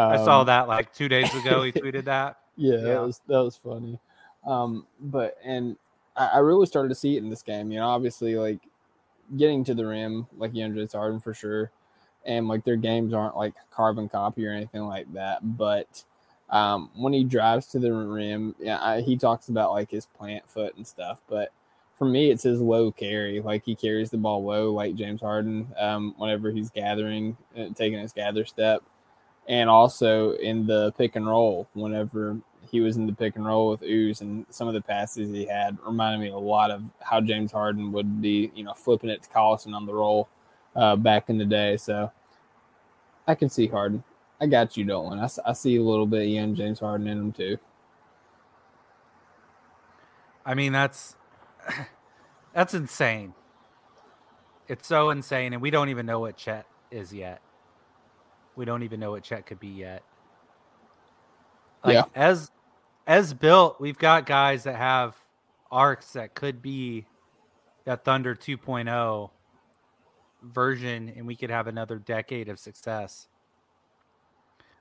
[0.10, 2.38] I saw Um, that like 2 days ago he tweeted that.
[2.56, 2.94] Yeah, Yeah.
[2.94, 4.00] that was that was funny.
[4.46, 5.78] Um, but and
[6.16, 7.72] I, I really started to see it in this game.
[7.72, 8.60] You know, obviously like
[9.38, 11.72] getting to the rim, like Andres Harden for sure,
[12.26, 15.40] and like their games aren't like carbon copy or anything like that.
[15.58, 16.04] But
[16.50, 20.50] um, when he drives to the rim, yeah, I, he talks about like his plant
[20.50, 21.22] foot and stuff.
[21.30, 21.52] But
[21.98, 23.42] for me, it's his low carry.
[23.42, 25.68] Like he carries the ball low, like James Harden.
[25.78, 28.84] Um, whenever he's gathering, uh, taking his gather step
[29.48, 32.38] and also in the pick and roll whenever
[32.70, 35.46] he was in the pick and roll with Ooze and some of the passes he
[35.46, 39.24] had reminded me a lot of how James Harden would be, you know, flipping it
[39.24, 40.28] to Collison on the roll
[40.76, 41.78] uh, back in the day.
[41.78, 42.12] So
[43.26, 44.04] I can see Harden.
[44.40, 45.20] I got you, Dolan.
[45.46, 47.58] I see a little bit of young James Harden in him too.
[50.46, 51.16] I mean, that's
[52.54, 53.34] that's insane.
[54.68, 57.42] It's so insane, and we don't even know what Chet is yet.
[58.58, 60.04] We don't even know what Chet could be yet.
[61.86, 62.04] Like Yeah.
[62.16, 62.52] as
[63.06, 65.16] as built, we've got guys that have
[65.72, 67.06] arcs that could be
[67.86, 69.30] that Thunder 2.0
[70.42, 73.28] version, and we could have another decade of success.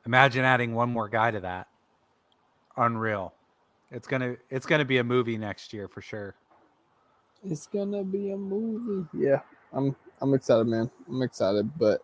[0.06, 1.68] Imagine adding one more guy to that.
[2.76, 3.34] Unreal.
[3.90, 6.34] It's gonna it's gonna be a movie next year for sure.
[7.44, 9.06] It's gonna be a movie.
[9.12, 9.40] Yeah,
[9.72, 10.90] I'm I'm excited, man.
[11.08, 12.02] I'm excited, but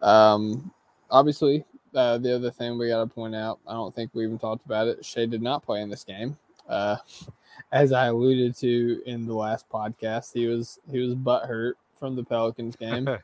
[0.00, 0.72] um,
[1.14, 4.38] obviously, uh, the other thing we got to point out, I don't think we even
[4.38, 5.04] talked about it.
[5.04, 6.36] Shai did not play in this game.
[6.68, 6.96] Uh,
[7.72, 12.24] as I alluded to in the last podcast, he was he was butthurt from the
[12.24, 13.08] Pelicans game.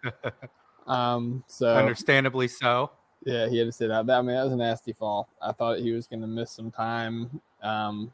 [0.87, 2.91] Um, so Understandably so.
[3.25, 4.07] yeah, he had to sit out.
[4.07, 5.29] That I mean, that was a nasty fall.
[5.41, 7.41] I thought he was going to miss some time.
[7.63, 8.11] Um,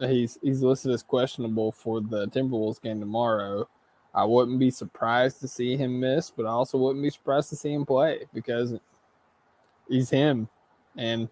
[0.00, 3.68] he's he's listed as questionable for the Timberwolves game tomorrow.
[4.14, 7.56] I wouldn't be surprised to see him miss, but I also wouldn't be surprised to
[7.56, 8.74] see him play because
[9.88, 10.48] he's him.
[10.96, 11.28] And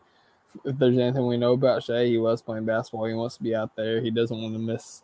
[0.64, 3.04] if there's anything we know about Shai, he loves playing basketball.
[3.04, 4.00] He wants to be out there.
[4.00, 5.02] He doesn't want to miss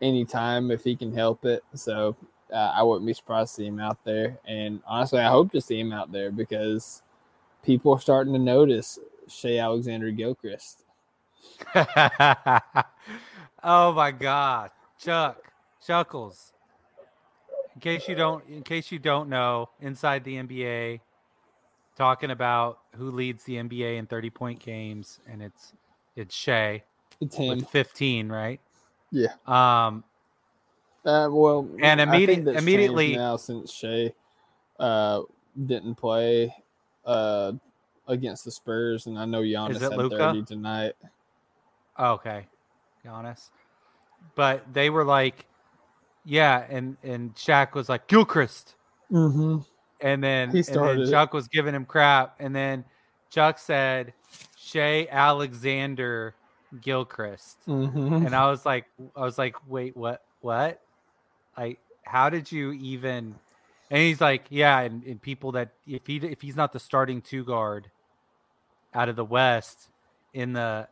[0.00, 1.64] any time if he can help it.
[1.74, 2.16] So
[2.52, 4.38] uh, I wouldn't be surprised to see him out there.
[4.46, 7.02] And honestly, I hope to see him out there because
[7.64, 10.84] people are starting to notice Shai Alexander Gilchrist.
[11.74, 11.84] oh
[13.92, 14.70] my god.
[14.98, 15.52] Chuck.
[15.84, 16.52] Chuckles.
[17.80, 21.00] In case you don't in case you don't know, inside the NBA,
[21.96, 25.72] talking about who leads the NBA in 30 point games, and it's
[26.14, 26.82] it's Shai
[27.22, 27.48] It's him.
[27.60, 28.60] with 15, right?
[29.10, 29.28] Yeah.
[29.46, 30.04] Um
[31.06, 34.12] Uh, well, And I think that's immediately- now since Shai
[34.78, 35.22] uh,
[35.64, 36.54] didn't play
[37.06, 37.52] uh,
[38.06, 40.18] against the Spurs, and I know Giannis had Luka?
[40.18, 40.92] thirty tonight.
[41.98, 42.46] Okay,
[43.02, 43.48] Giannis.
[44.34, 45.46] But they were like,
[46.24, 48.74] yeah, and and Shaq was like Gilchrist,
[49.10, 49.58] Mm-hmm.
[50.00, 51.10] and then, He and then started.
[51.10, 52.84] Chuck was giving him crap, and then
[53.30, 54.12] Chuck said
[54.56, 56.34] Shai Alexander
[56.80, 58.26] Gilchrist, Mhm.
[58.26, 60.80] and I was like, I was like, wait, what, what?
[61.58, 63.34] Like, how did you even?
[63.90, 67.20] And he's like, yeah, and, and people that if he if he's not the starting
[67.20, 67.90] two guard
[68.94, 69.88] out of the West
[70.32, 70.86] in the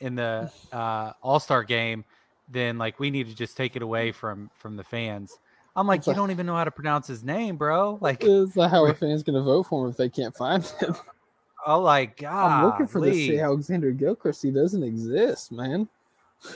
[0.00, 2.04] in the uh, All Star game,
[2.52, 5.38] then like we need to just take it away from from the fans.
[5.74, 7.98] I'm like, It's you like- don't even know how to pronounce his name, bro.
[8.00, 10.94] Like, Is that how a fan's gonna vote for him if they can't find him?
[11.66, 14.42] oh my God, I'm looking for this Shai Alexander Gilchrist.
[14.42, 15.88] He doesn't exist, man.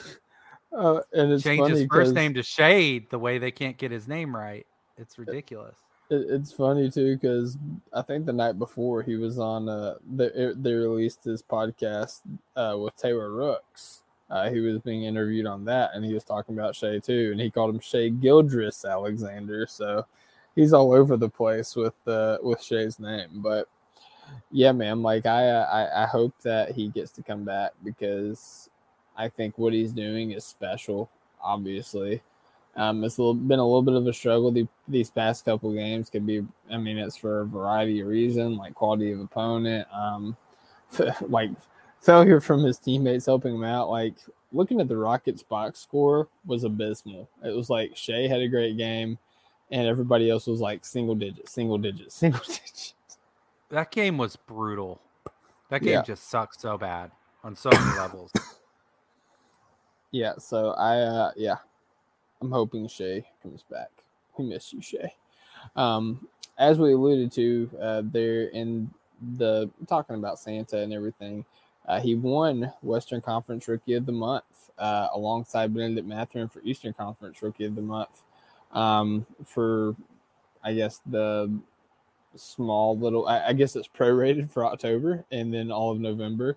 [0.77, 3.91] Uh, and it's Change funny his first name to Shade the way they can't get
[3.91, 4.67] his name right.
[4.99, 5.77] It's ridiculous.
[6.11, 7.57] It, it's funny too because
[7.95, 9.69] I think the night before he was on.
[9.69, 12.21] Uh, they they released his podcast
[12.57, 14.03] uh, with Taylor Rooks.
[14.29, 17.41] Uh, he was being interviewed on that, and he was talking about Shai too, and
[17.41, 19.67] he called him Shai Gildress Alexander.
[19.69, 20.05] So
[20.57, 23.29] he's all over the place with uh, with Shai's name.
[23.35, 23.69] But
[24.51, 28.69] yeah, man, like I, I I hope that he gets to come back because
[29.17, 31.09] I think what he's doing is special.
[31.41, 32.23] Obviously,
[32.77, 35.73] um, it's a little, been a little bit of a struggle the, these past couple
[35.73, 36.11] games.
[36.11, 40.37] Could be, I mean, it's for a variety of reasons, like quality of opponent, um,
[41.29, 41.51] like
[42.01, 43.91] failure from his teammates helping him out.
[43.91, 44.15] Like
[44.53, 47.29] looking at the Rockets box score was abysmal.
[47.45, 49.19] It was like Shai had a great game,
[49.71, 52.95] and everybody else was like single digit, single digit, single digit.
[53.71, 55.01] That game was brutal.
[55.71, 56.03] That game Yeah.
[56.03, 57.11] just sucked so bad
[57.43, 58.31] on so many levels.
[60.13, 61.57] Yeah, so I uh yeah.
[62.41, 63.91] I'm hoping Shai comes back.
[64.39, 65.13] We miss you, Shai.
[65.75, 66.29] Um
[66.59, 68.91] as we alluded to, uh there in
[69.37, 71.45] the talking about Santa and everything,
[71.87, 76.93] uh he won Western Conference Rookie of the Month, uh alongside Bennedict Mathurin for Eastern
[76.93, 78.23] Conference Rookie of the Month.
[78.73, 79.95] Um for
[80.65, 81.53] I guess the
[82.35, 86.57] small little I, I guess it's prorated for October and then all of November.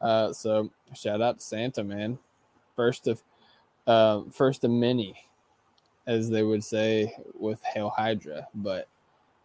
[0.00, 2.18] Uh so shout out to Santa man
[2.76, 3.22] first of
[3.88, 5.14] uh, first of many,
[6.06, 8.46] as they would say with Hail Hydra.
[8.54, 8.86] But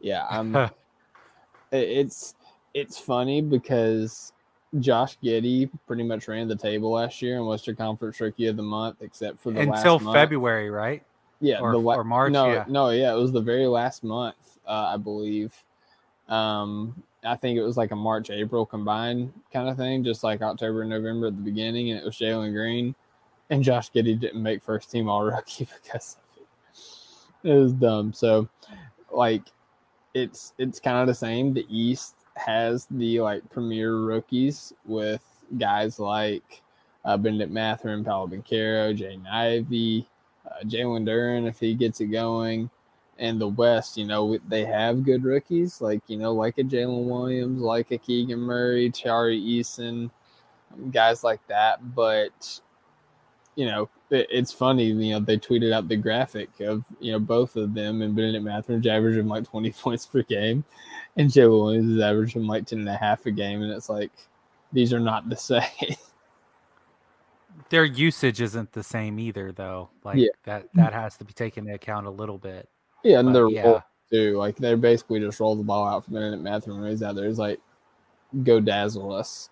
[0.01, 0.53] yeah, I'm.
[1.71, 2.35] it- it's
[2.73, 4.33] it's funny because
[4.79, 8.63] Josh Giddey pretty much ran the table last year in Western Conference Rookie of the
[8.63, 10.15] Month, except for the Until last month.
[10.17, 11.03] February, right?
[11.41, 12.65] Yeah, or- the la- or March, No, yeah.
[12.67, 14.35] no, yeah, it was the very last month,
[14.67, 15.53] uh, I believe.
[16.29, 20.41] Um, I think it was like a March April combined kind of thing, just like
[20.41, 22.95] October and November at the beginning, and it was Jalen Green,
[23.49, 27.49] and Josh Giddey didn't make first team All Rookie because of it.
[27.49, 28.13] It was dumb.
[28.13, 28.47] So,
[29.11, 29.43] like,
[30.13, 31.53] it's it's kind of the same.
[31.53, 35.23] The East has the like premier rookies with
[35.57, 36.61] guys like
[37.05, 40.07] uh, Bennedict Mathurin, Paolo Banchero, Jaden Ivey,
[40.45, 42.69] uh, Jalen Duren if he gets it going.
[43.19, 47.05] And the West, you know, they have good rookies like you know, like a Jalen
[47.05, 50.09] Williams, like a Keegan Murray, Tari Eason,
[50.91, 51.95] guys like that.
[51.95, 52.59] But
[53.55, 54.85] you know, it's funny.
[54.85, 58.43] You know, they tweeted out the graphic of you know both of them, and Bennedict
[58.43, 60.63] Mathurin's averaging like twenty points per game,
[61.17, 64.11] and Jalen Williams is averaging like ten and a half a game, and it's like
[64.71, 65.63] these are not the same.
[67.69, 69.89] Their usage isn't the same either, though.
[70.03, 70.27] Like Yeah.
[70.45, 72.67] that that has to be taken into account a little bit.
[73.03, 73.81] Yeah, and But, they're yeah.
[74.11, 74.37] too.
[74.37, 77.27] Like they basically just roll the ball out from Bennedict Mathurin when he's out there.
[77.27, 77.59] He's like,
[78.43, 79.49] go dazzle us.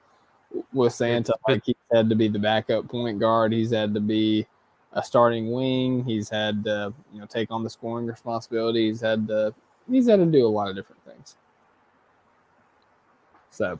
[0.73, 3.53] With Santa, like he's had to be the backup point guard.
[3.53, 4.45] He's had to be
[4.93, 6.03] a starting wing.
[6.03, 8.87] He's had to, you know, take on the scoring responsibility.
[8.87, 9.53] He's had to
[9.89, 11.37] he's had to do a lot of different things.
[13.51, 13.79] So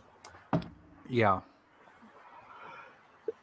[1.10, 1.42] Yeah.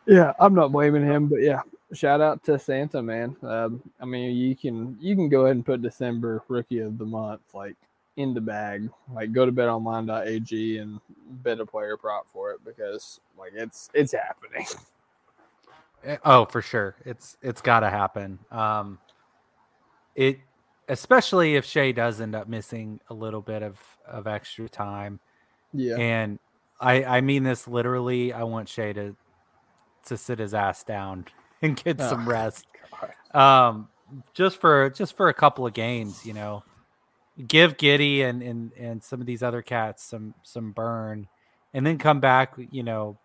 [0.07, 1.61] Yeah, I'm not blaming him, but yeah,
[1.93, 3.37] shout out to Santa, man.
[3.43, 7.05] Um, I mean, you can you can go ahead and put December rookie of the
[7.05, 7.77] month like
[8.17, 8.89] in the bag.
[9.13, 11.01] Like go to betonline.ag and
[11.43, 14.67] bet a player prop for it because like it's it's happening.
[16.05, 16.97] Eh, Oh, for sure.
[17.05, 18.39] It's it's got to happen.
[18.51, 18.99] Um,
[20.15, 20.39] it
[20.89, 25.21] especially if Shai does end up missing a little bit of of extra time,
[25.73, 26.39] Yeah, and
[26.81, 28.33] I I mean this literally.
[28.33, 29.17] I want Shai to
[30.07, 31.27] to sit his ass down
[31.63, 32.67] and get Oh, some rest.
[32.91, 33.13] God.
[33.39, 33.89] Um,
[34.35, 36.63] just for just for a couple of games, you know,
[37.47, 41.29] give Giddey and and and some of these other cats some some burn,
[41.75, 43.19] and then come back, you know,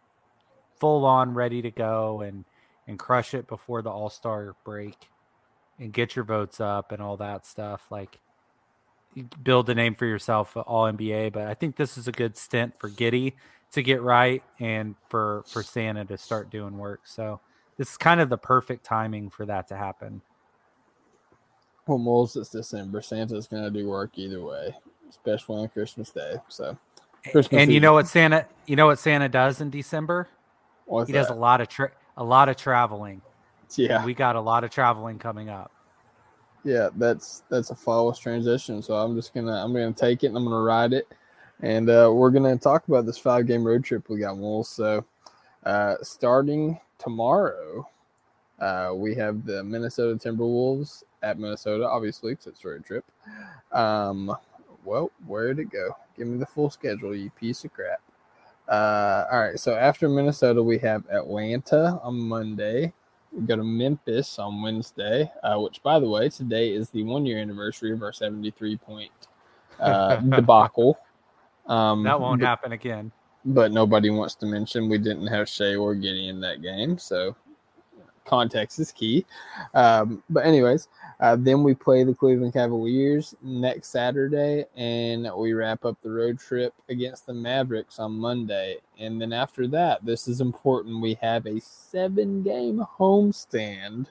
[0.79, 2.43] full on ready to go and
[2.87, 4.97] and crush it before the All Star break,
[5.79, 7.85] and get your votes up and all that stuff.
[7.89, 8.19] Like
[9.43, 11.33] build a name for yourself, All NBA.
[11.33, 13.33] But I think this is a good stint for Giddey
[13.71, 17.01] to get right and for for Santa to start doing work.
[17.05, 17.39] So
[17.77, 20.21] this is kind of the perfect timing for that to happen.
[21.87, 23.01] well, Moles, it's December.
[23.01, 24.75] Santa's gonna do work either way.
[25.09, 26.35] especially on Christmas Day.
[26.49, 26.77] So,
[27.31, 30.27] Christmas and you know what Santa you know what Santa does in December?
[30.85, 33.21] what's he does a lot of tra- a lot of traveling.
[33.75, 35.71] yeah, We got a lot of traveling coming up.
[36.63, 36.89] yeah.
[36.95, 38.81] That's that's a flawless transition.
[38.81, 41.07] So I'm just gonna I'm gonna take it and I'm gonna ride it,
[41.61, 44.69] and uh, we're gonna talk about this five game road trip we got, Wolves.
[44.69, 45.03] So,
[45.65, 47.87] uh, starting tomorrow,
[48.59, 53.05] uh, we have the Minnesota Timberwolves at Minnesota, obviously, because it's a road trip.
[53.71, 54.35] Um,
[54.85, 55.95] well, where'd it go?
[56.17, 58.01] Give me the full schedule, you piece of crap.
[58.69, 62.93] Uh, all right, so after Minnesota, we have Atlanta on Monday.
[63.31, 67.25] We go to Memphis on Wednesday, uh, which, by the way, today is the one
[67.25, 69.11] year anniversary of our 73 point
[69.79, 70.97] uh, debacle.
[71.67, 73.11] Um, That won't but- happen again.
[73.45, 76.97] but nobody wants to mention we didn't have Shai or Giddey in that game.
[76.97, 77.35] So
[78.25, 79.25] context is key.
[79.73, 80.87] Um, but anyways,
[81.19, 86.39] uh, then we play the Cleveland Cavaliers next Saturday, and we wrap up the road
[86.39, 88.77] trip against the Mavericks on Monday.
[88.99, 91.01] And then after that, this is important.
[91.01, 94.07] We have a seven-game homestand.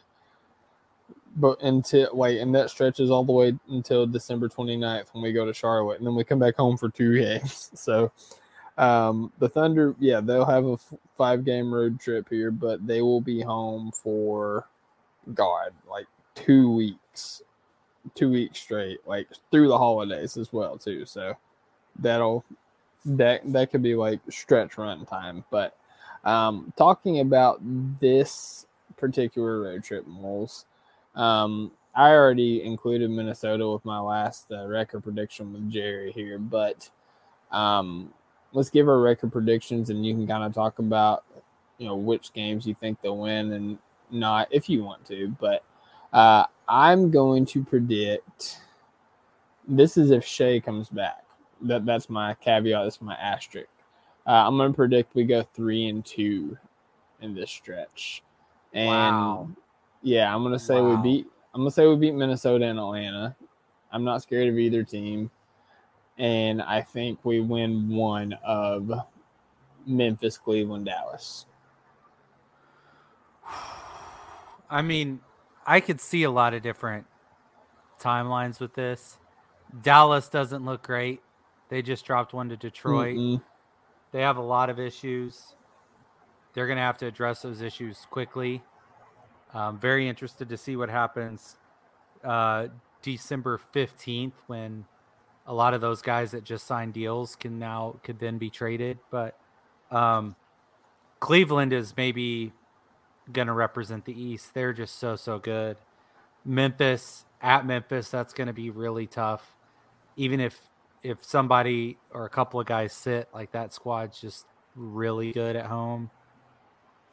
[1.35, 5.47] But until wait, and that stretches all the way until December 29th when we go
[5.47, 7.71] to Charlotte, and then we come back home for two games.
[7.75, 8.13] So
[8.79, 10.77] um, the Thunder, yeah, they'll have a
[11.23, 14.67] five game road trip here, but they will be home for
[15.35, 17.43] God, like two weeks,
[18.17, 21.07] two weeks straight, like through the holidays as well too.
[21.07, 21.35] So
[22.01, 22.45] that'll
[23.05, 25.45] that that could be like stretch run time.
[25.49, 25.77] But
[26.25, 27.61] um, talking about
[28.01, 28.67] this
[28.97, 30.67] particular road trip, moles,
[31.15, 36.91] um, I already included Minnesota with my last uh, record prediction with Jerry here, but
[37.53, 38.13] um,
[38.53, 41.25] let's give our record predictions and you can kind of talk about
[41.79, 43.79] you know which games you think they'll win and
[44.11, 45.65] not if you want to but
[46.13, 48.59] uh, i'm going to predict
[49.67, 51.25] this is if Shai comes back.
[51.63, 53.69] That that's my caveat that's my asterisk.
[54.27, 56.57] Uh, i'm going to predict we go three and two
[57.21, 58.23] in this stretch.
[58.73, 59.49] And Wow.
[60.03, 62.79] yeah i'm going to say we beat i'm going to say we beat minnesota and
[62.79, 63.37] atlanta.
[63.93, 65.31] I'm not scared of either team
[66.19, 68.91] and I think we win one of
[69.87, 71.47] Memphis, Cleveland, Dallas.
[74.71, 75.21] I mean,
[75.67, 77.07] I could see a lot of different
[78.01, 79.19] timelines with this.
[79.83, 81.21] Dallas doesn't look great.
[81.69, 83.17] They just dropped one to Detroit.
[83.17, 83.43] Mm-mm.
[84.13, 85.55] They have a lot of issues.
[86.53, 88.63] They're going to have to address those issues quickly.
[89.55, 91.57] Um, very interested to see what happens
[92.25, 92.69] uh,
[93.03, 94.85] December 15th when
[95.47, 98.99] a lot of those guys that just signed deals can now could then be traded.
[99.11, 99.39] But
[99.91, 100.37] um,
[101.21, 102.53] Cleveland is maybe
[103.33, 104.55] going to represent the East.
[104.55, 105.77] They're just so, so good.
[106.45, 109.55] Memphis at Memphis, that's going to be really tough.
[110.17, 110.61] Even if
[111.03, 115.67] if somebody or a couple of guys sit, like that squad's just really good at
[115.67, 116.11] home.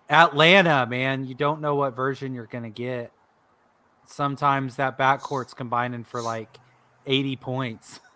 [0.09, 3.11] Atlanta, man, you don't know what version you're going to get.
[4.05, 6.59] Sometimes that backcourt's combining for like
[7.05, 7.99] 80 points,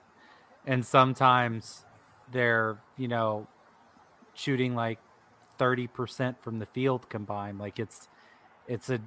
[0.66, 1.86] and sometimes
[2.32, 3.48] they're, you know,
[4.34, 5.00] shooting like
[5.60, 7.60] 30% from the field combined.
[7.60, 8.08] Like it's
[8.68, 9.00] it's a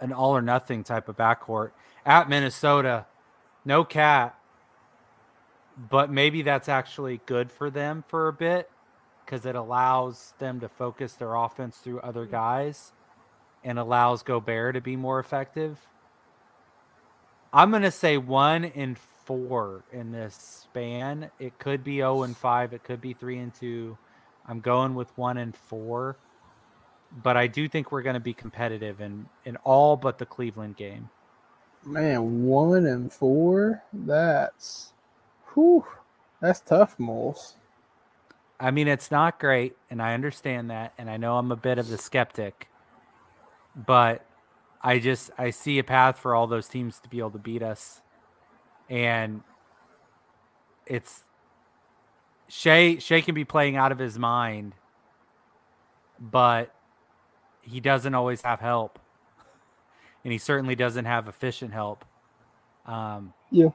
[0.00, 1.70] an all or nothing type of backcourt.
[2.04, 3.06] At Minnesota,
[3.64, 4.38] no KAT,
[5.76, 8.70] but maybe that's actually good for them for a bit
[9.24, 12.92] because it allows them to focus their offense through other guys
[13.64, 15.78] and allows Gobert to be more effective.
[17.52, 18.96] I'm going to say one and
[19.26, 21.30] four in this span.
[21.38, 23.98] It could be 0 and 5, it could be 3 and 2.
[24.48, 26.16] I'm going with 1 and 4.
[27.22, 30.76] But I do think we're going to be competitive in, in all but the Cleveland
[30.76, 31.08] game.
[31.86, 33.84] Man, one and four.
[33.92, 34.92] That's,
[35.54, 35.84] whew,
[36.40, 37.54] that's tough, Moles.
[38.58, 41.78] I mean, it's not great, and I understand that, and I know I'm a bit
[41.78, 42.68] of the skeptic,
[43.76, 44.26] but
[44.82, 47.62] I just I see a path for all those teams to be able to beat
[47.62, 48.00] us,
[48.88, 49.42] and
[50.86, 51.24] it's
[52.48, 52.98] Shai.
[52.98, 54.74] Shai can be playing out of his mind,
[56.20, 56.74] but
[57.62, 58.98] he doesn't always have help,
[60.24, 62.04] and he certainly doesn't have efficient help.
[62.86, 63.70] Um, Yeah.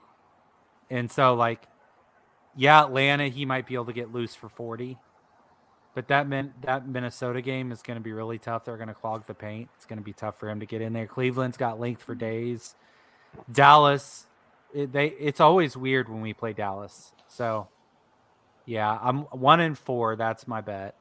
[0.89, 1.67] and so like
[2.55, 4.97] yeah, Atlanta, he might be able to get loose for 40.
[5.93, 8.65] But that min- that Minnesota game is going to be really tough.
[8.65, 9.69] They're going to clog the paint.
[9.75, 11.07] It's going to be tough for him to get in there.
[11.07, 12.75] Cleveland's got length for days.
[13.51, 14.25] Dallas,
[14.73, 17.13] it, they it's always weird when we play Dallas.
[17.27, 17.67] So,
[18.65, 20.15] yeah, I'm one in four.
[20.15, 20.95] That's my bet.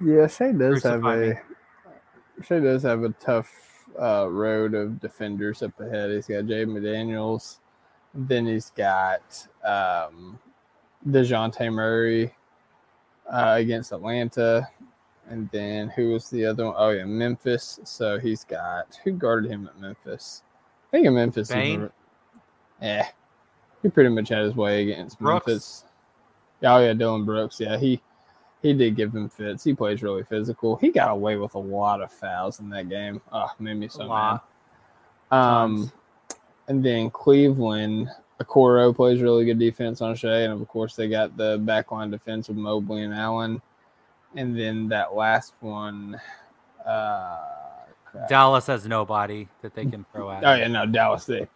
[0.00, 1.28] Yeah, Shai does have Crucify me.
[1.30, 3.50] a Shai does have a tough
[4.00, 6.10] uh, road of defenders up ahead.
[6.10, 7.58] He's got Jay McDaniels,
[8.14, 10.38] Then he's got um,
[11.06, 12.34] Dejounte Murray
[13.30, 14.68] uh, against Atlanta.
[15.28, 16.74] And then who was the other one?
[16.76, 17.78] Oh, yeah, Memphis.
[17.84, 20.42] So he's got who guarded him at Memphis?
[20.88, 21.50] I think in Memphis.
[22.80, 23.08] Yeah,
[23.82, 25.46] he pretty much had his way against Brooks?
[25.46, 25.84] Memphis.
[26.60, 27.60] Yeah, Oh yeah, Dillon Brooks.
[27.60, 28.00] Yeah, he
[28.62, 29.64] he did give him fits.
[29.64, 30.76] He plays really physical.
[30.76, 33.20] He got away with a lot of fouls in that game.
[33.32, 34.40] Oh, made me so mad.
[35.30, 35.90] Um,
[36.68, 38.10] and then Cleveland,
[38.40, 42.48] Okoro plays really good defense on Shai, and of course they got the backline defense
[42.48, 43.62] with Mobley and Allen.
[44.36, 46.20] And then that last one,
[46.86, 47.38] uh,
[48.04, 48.28] crap.
[48.28, 50.44] Dallas has nobody that they can throw at.
[50.44, 51.48] oh yeah, no Dallas, they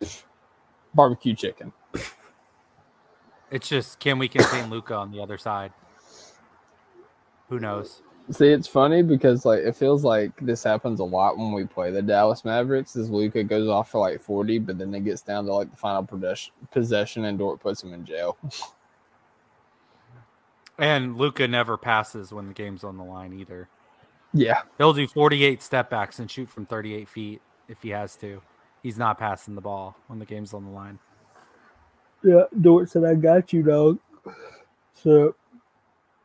[0.94, 1.72] barbecue chicken.
[3.50, 5.72] It's just can we contain Luka on the other side?
[7.48, 8.02] Who knows?
[8.30, 11.90] See, it's funny because like it feels like this happens a lot when we play
[11.90, 12.96] the Dallas Mavericks.
[12.96, 15.76] Is Luka goes off for like forty, but then it gets down to like the
[15.76, 18.38] final possession, possession and Dort puts him in jail.
[20.78, 23.68] And Luka never passes when the game's on the line either.
[24.32, 28.42] yeah, He'll do 48 step backs and shoot from 38 feet if he has to.
[28.84, 30.98] He's not passing the ball when the game's on the line.
[32.22, 32.42] yeah.
[32.60, 33.98] Dort said, "I got you, dog."
[34.92, 35.34] So,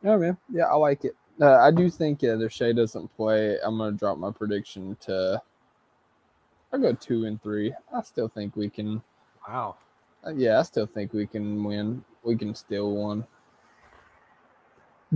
[0.04, 1.16] oh man, yeah, I like it.
[1.40, 5.40] Uh, I do think yeah, if Shai doesn't play, I'm gonna drop my prediction to.
[6.70, 7.74] I'll go two and three.
[7.94, 9.02] I still think we can.
[9.48, 9.76] Wow.
[10.24, 12.04] Uh, yeah, I still think we can win.
[12.22, 13.26] We can steal one.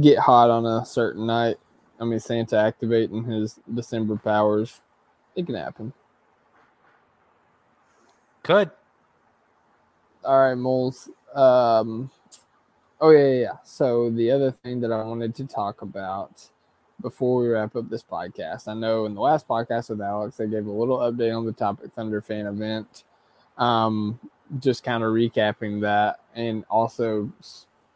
[0.01, 1.59] Get hot on a certain night.
[2.01, 4.81] I mean, Santa activating his December powers.
[5.37, 5.93] It can happen.
[8.45, 8.71] Good.
[10.23, 11.09] All right, moles.
[11.35, 12.11] Um,
[13.01, 13.57] oh yeah, yeah, yeah.
[13.65, 16.51] So the other thing that I wanted to talk about
[17.01, 20.45] before we wrap up this podcast, I know in the last podcast with Alex, I
[20.45, 23.05] gave a little update on the Topic Thunder fan event.
[23.57, 24.21] Um,
[24.61, 27.33] just kind of recapping that, and also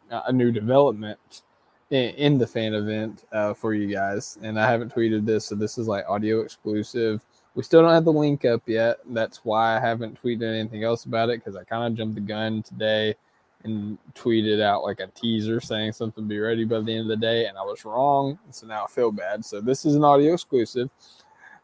[0.09, 1.43] a new development
[1.91, 4.39] in, in the fan event uh, for you guys.
[4.41, 7.23] And I haven't tweeted this, so this is like audio exclusive.
[7.55, 8.99] We still don't have the link up yet.
[9.09, 12.21] That's why I haven't tweeted anything else about it because I kind of jumped the
[12.21, 13.15] gun today
[13.63, 17.17] and tweeted out like a teaser saying something be ready by the end of the
[17.17, 18.39] day, and I was wrong.
[18.51, 19.43] So now I feel bad.
[19.43, 20.89] So this is an audio exclusive.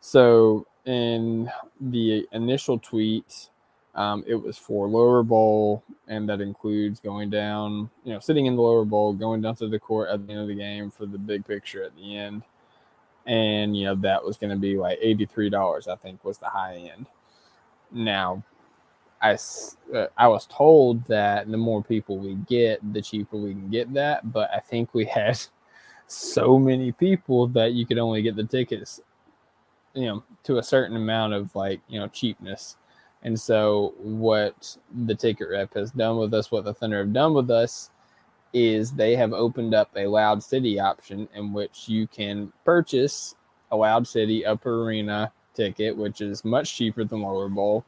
[0.01, 3.49] So in the initial tweet,
[3.95, 8.57] um, it was for lower bowl, and that includes going down, you know, sitting in
[8.57, 11.05] the lower bowl, going down to the court at the end of the game for
[11.05, 12.43] the big picture at the end.
[13.25, 16.91] And, you know, that was going to be like $83, I think was the high
[16.93, 17.07] end.
[17.91, 18.43] Now,
[19.21, 19.37] i
[19.93, 23.93] uh, I was told that the more people we get, the cheaper we can get
[23.93, 24.31] that.
[24.31, 25.39] But I think we had
[26.07, 29.01] so many people that you could only get the tickets,
[29.93, 32.77] you know, to a certain amount of like, you know, cheapness.
[33.23, 37.33] And so, what the ticket rep has done with us, what the Thunder have done
[37.33, 37.89] with us,
[38.55, 43.35] is they have opened up a Loud City option in which you can purchase
[43.71, 47.83] a Loud City Upper Arena ticket, which is much cheaper than Lower Bowl.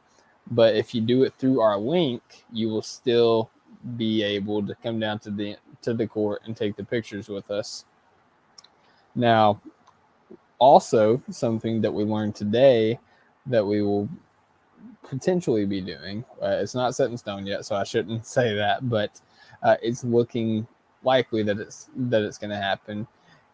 [0.50, 3.50] But if you do it through our link, you will still
[3.96, 7.50] be able to come down to the to the court and take the pictures with
[7.50, 7.86] us.
[9.14, 9.62] Now,
[10.58, 12.98] also something that we learned today
[13.46, 14.06] that we will
[15.02, 16.26] potentially be doing.
[16.42, 19.18] Uh, it's not set in stone yet, so I shouldn't say that, but
[19.62, 20.66] uh, it's looking
[21.02, 23.06] likely that it's that it's going to happen.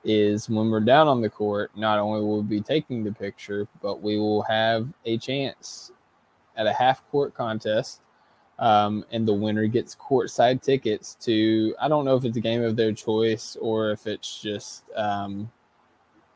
[0.04, 3.66] Is when we're down on the court, not only will we be taking the picture,
[3.80, 5.92] but we will have a chance
[6.56, 8.02] at a half court contest,
[8.58, 11.74] um, and the winner gets courtside tickets to.
[11.80, 15.50] I don't know if it's a game of their choice or if it's just um,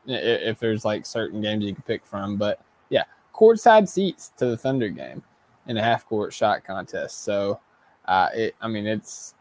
[0.07, 2.59] if there's like certain games you can pick from, but
[2.89, 3.03] yeah,
[3.33, 5.21] courtside seats to the Thunder game
[5.67, 7.23] in a half court shot contest.
[7.23, 7.59] So,
[8.05, 9.38] uh, it, I mean, it's it,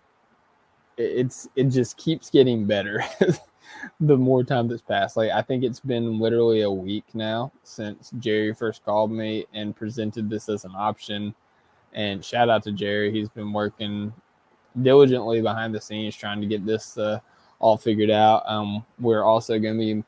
[0.99, 3.05] it's it just keeps getting better
[4.01, 5.17] the more time that's passed.
[5.17, 9.77] Like I think it's been literally a week now since Jerry first called me and
[9.77, 11.35] presented this as an option.
[11.95, 14.13] And shout out to Jerry, he's been working
[14.83, 17.21] diligently behind the scenes trying to get this uh,
[17.61, 18.43] all figured out.
[18.47, 20.05] Um, we're also going to be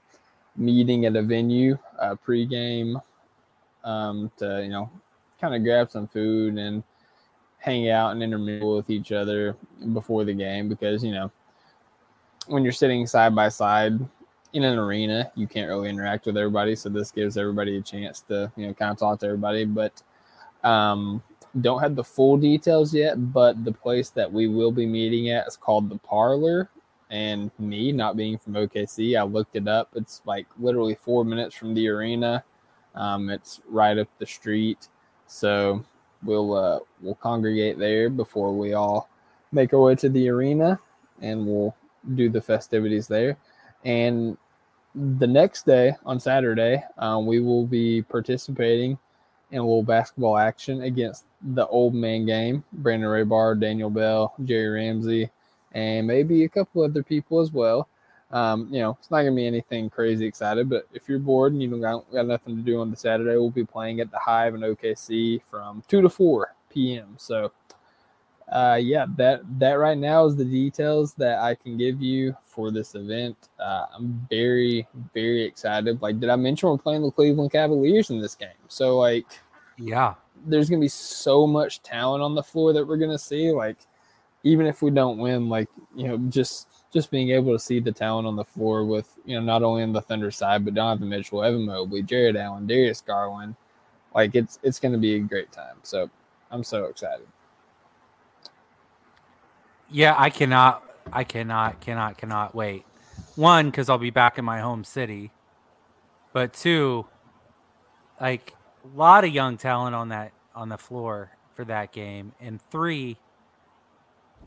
[0.57, 3.01] meeting at a venue uh, pregame
[3.85, 4.91] um, to you know
[5.41, 6.83] kind of grab some food and
[7.61, 9.55] hang out and intermingle with each other
[9.93, 11.31] before the game because you know
[12.47, 13.93] when you're sitting side by side
[14.53, 16.75] in an arena you can't really interact with everybody.
[16.75, 19.65] So this gives everybody a chance to you know kind of talk to everybody.
[19.65, 20.03] But
[20.65, 21.23] um
[21.61, 25.47] don't have the full details yet but the place that we will be meeting at
[25.47, 26.71] is called the parlor.
[27.11, 29.91] And me not being from okc i looked it up.
[29.95, 32.43] It's like literally four minutes from the arena.
[32.95, 34.89] Um, it's right up the street.
[35.27, 35.85] So
[36.23, 39.09] we'll uh, we'll congregate there before we all
[39.53, 40.79] make our way to the arena,
[41.21, 41.75] and we'll
[42.15, 43.37] do the festivities there.
[43.85, 44.37] And
[44.95, 48.99] the next day on Saturday, um, we will be participating
[49.51, 52.65] in a little basketball action against the old man game.
[52.73, 55.31] Brandon Raybar, Daniel Bell, Jerry Ramsey,
[55.73, 57.89] and maybe a couple other people as well.
[58.33, 61.61] Um, you know, it's not gonna be anything crazy excited, but if you're bored and
[61.63, 64.19] you don't got, got nothing to do on the Saturday, we'll be playing at the
[64.19, 67.15] Hive in OKC from two to four p.m.
[67.17, 67.51] So,
[68.53, 72.71] uh, yeah, that that right now is the details that I can give you for
[72.71, 73.37] this event.
[73.59, 76.01] Uh, I'm very very excited.
[76.01, 78.51] Like, did I mention we're playing the Cleveland Cavaliers in this game?
[78.69, 79.27] So, like,
[79.77, 80.15] Yeah.
[80.47, 83.51] there's gonna be so much talent on the floor that we're gonna see.
[83.51, 83.79] Like,
[84.45, 87.93] even if we don't win, like you know, just just being able to see the
[87.93, 91.09] talent on the floor with you know not only on the Thunder side, but Donovan
[91.09, 93.55] Mitchell, Evan Mobley, Jarrett Allen, Darius Garland,
[94.15, 95.77] like it's it's gonna be a great time.
[95.83, 96.11] So
[96.51, 97.27] I'm so excited.
[99.89, 102.85] Yeah, I cannot, I cannot, cannot, cannot wait.
[103.35, 105.33] One, because I'll be back in my home city,
[106.33, 107.07] but two,
[108.21, 112.61] like a lot of young talent on that on the floor for that game, and
[112.71, 113.17] three,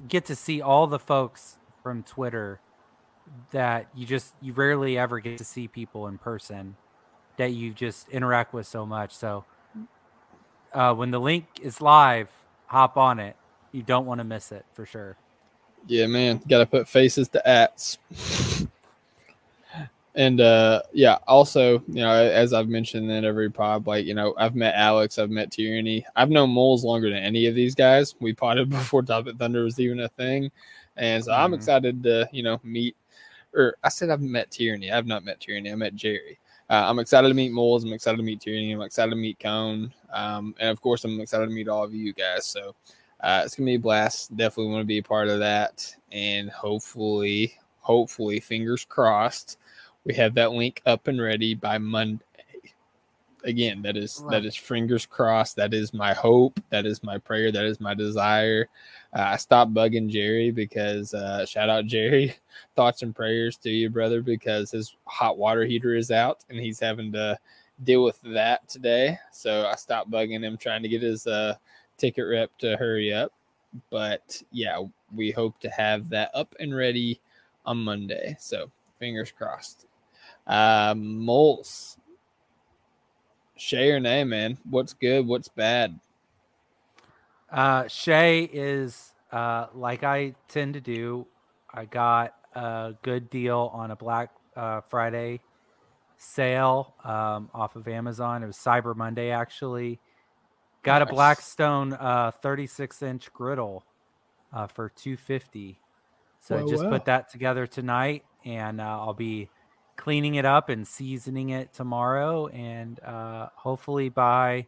[0.08, 2.60] get to see all the folks from Twitter
[3.52, 6.76] that you just you rarely ever get to see people in person
[7.38, 9.16] that you just interact with so much.
[9.16, 9.46] So
[10.74, 12.30] uh, when the link is live,
[12.68, 13.36] hop on it.
[13.72, 15.18] You don't want to miss it for sure.
[15.88, 17.98] Yeah, man, got to put faces to ats.
[20.16, 24.36] and uh yeah, also, you know, as I've mentioned in every pod, like, you know,
[24.38, 26.06] I've met Alex, I've met Tyranny.
[26.16, 28.16] I've known Moles longer than any of these guys.
[28.20, 30.52] We potted before Topic Thunder was even a thing.
[30.98, 31.56] And so I'm Mhm.
[31.56, 32.96] excited to, you know, meet
[33.54, 34.92] or I said I've met Tyranny.
[34.92, 35.72] I've not met Tyranny.
[35.72, 36.40] I met Jerry.
[36.70, 37.84] Uh, I'm excited to meet Moles.
[37.84, 38.72] I'm excited to meet Tyranny.
[38.72, 39.94] I'm excited to meet Cone.
[40.12, 42.46] Um, and of course, I'm excited to meet all of you guys.
[42.46, 42.76] So
[43.20, 44.36] uh, it's gonna be a blast.
[44.36, 49.60] Definitely want to be a part of that, and hopefully, hopefully, fingers crossed,
[50.04, 52.24] we have that link up and ready by Monday.
[53.46, 54.46] Again, that is that Right.
[54.46, 55.56] is fingers crossed.
[55.58, 56.60] That is my hope.
[56.70, 57.52] That is my prayer.
[57.52, 58.70] That is my desire.
[59.14, 62.36] Uh, I stopped bugging Jerry because uh, shout out Jerry,
[62.76, 66.80] thoughts and prayers to you, brother, because his hot water heater is out and he's
[66.80, 67.38] having to
[67.84, 69.18] deal with that today.
[69.32, 71.56] So I stopped bugging him, trying to get his uh,
[71.98, 73.34] ticket rep to hurry up.
[73.90, 74.82] But yeah,
[75.14, 77.20] we hope to have that up and ready
[77.66, 78.38] on Monday.
[78.40, 79.86] So fingers crossed.
[80.48, 81.98] Um, Moles,
[83.56, 84.58] Shay or nay, man?
[84.70, 85.28] What's good?
[85.28, 86.00] What's bad?
[87.52, 91.28] Uh, Shay is uh, like I tend to do.
[91.72, 95.42] I got a good deal on a Black uh, Friday
[96.18, 98.44] sale um, off of Amazon.
[98.44, 100.00] It was Cyber Monday actually.
[100.82, 101.14] Got a Nice.
[101.14, 103.84] Blackstone uh, 36 inch griddle
[104.52, 105.80] uh, for 250.
[106.40, 106.90] So I just wow.
[106.90, 109.50] put that together tonight, and uh, I'll be
[109.96, 114.68] cleaning it up and seasoning it tomorrow, and uh, hopefully by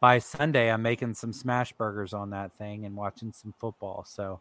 [0.00, 4.04] by Sunday, I'm making some smash burgers on that thing and watching some football.
[4.04, 4.40] So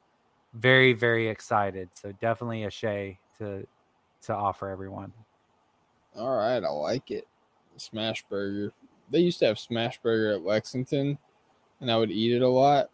[0.53, 1.89] very, very excited.
[1.93, 3.65] So definitely a Shay to
[4.23, 5.13] to offer everyone.
[6.15, 7.27] All right, I like it.
[7.77, 8.73] Smash burger.
[9.09, 11.17] They used to have smash burger at Lexington,
[11.79, 12.89] and I would eat it a lot,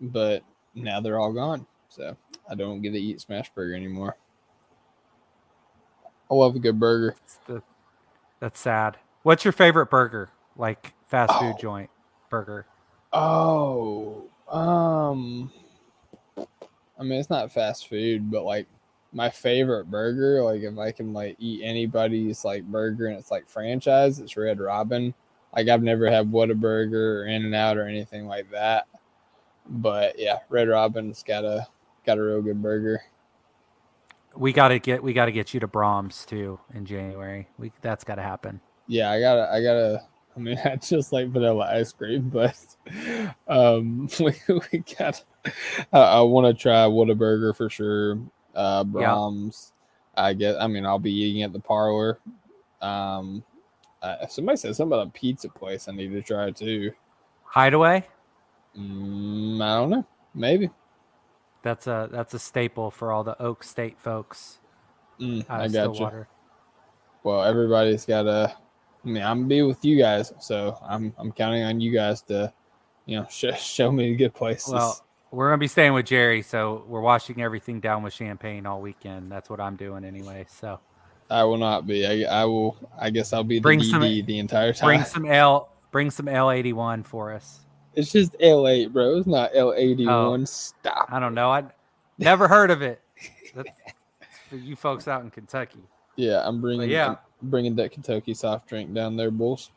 [0.00, 0.42] but
[0.74, 1.66] now they're all gone.
[1.88, 2.16] So
[2.48, 4.16] I don't get to eat smash burger anymore.
[6.30, 7.16] I love a good burger.
[7.46, 7.62] The,
[8.40, 8.96] that's sad.
[9.22, 10.30] What's your favorite burger?
[10.56, 11.60] Like fast food Oh.
[11.60, 11.90] joint
[12.30, 12.66] burger?
[13.12, 15.50] Oh, um,
[16.98, 18.66] I mean it's not fast food, but like
[19.12, 23.48] my favorite burger, like if I can like eat anybody's like burger and it's like
[23.48, 25.14] franchise, it's Red Robin.
[25.56, 28.86] Like I've never had Whataburger or In and Out or anything like that,
[29.68, 31.66] but yeah, Red Robin's got a
[32.04, 33.00] got a real good burger.
[34.36, 37.48] We gotta get we gotta get you to Braum's too in January.
[37.58, 38.60] We that's gotta happen.
[38.88, 40.02] Yeah, I gotta, I gotta.
[40.36, 42.56] I mean, I just like vanilla ice cream, but
[43.48, 45.22] um, we, we got.
[45.92, 48.18] I, to try Whataburger for sure.
[48.54, 49.72] Uh, Braum's.
[50.16, 50.56] I guess.
[50.58, 52.18] I mean, I'll be eating at the parlor.
[52.80, 53.44] Um,
[54.02, 55.88] uh, somebody said something about a pizza place.
[55.88, 56.92] I need to try too.
[57.44, 58.06] Hideaway.
[58.76, 60.06] Mm, I don't know.
[60.34, 60.70] Maybe.
[61.62, 64.58] That's a that's a staple for all the Oak State folks
[65.20, 66.26] Mm, out I got you.
[67.24, 68.54] Well, everybody's got a.
[69.04, 72.22] I mean, I'm gonna be with you guys, so I'm I'm counting on you guys
[72.22, 72.52] to,
[73.06, 74.72] you know, sh- show me the good places.
[74.72, 78.80] Well, we're gonna be staying with Jerry, so we're washing everything down with champagne all
[78.80, 79.30] weekend.
[79.30, 80.46] That's what I'm doing anyway.
[80.48, 80.78] So
[81.28, 82.06] I will not be.
[82.24, 82.76] I, I will.
[82.98, 84.86] I guess I'll be the Bring DD some- the entire time.
[84.86, 87.60] bring some L, bring some Ale-8-One for us.
[87.94, 89.16] It's just Ale-8, bro.
[89.16, 90.08] It's not L81.
[90.08, 90.44] Oh.
[90.44, 91.08] Stop.
[91.10, 91.50] I don't know.
[91.50, 91.64] I
[92.18, 93.00] never heard of it.
[94.48, 95.80] For you folks out in Kentucky.
[96.16, 97.16] Yeah, I'm bringing yeah.
[97.42, 99.70] I'm bringing that Kentucky soft drink down there, bulls.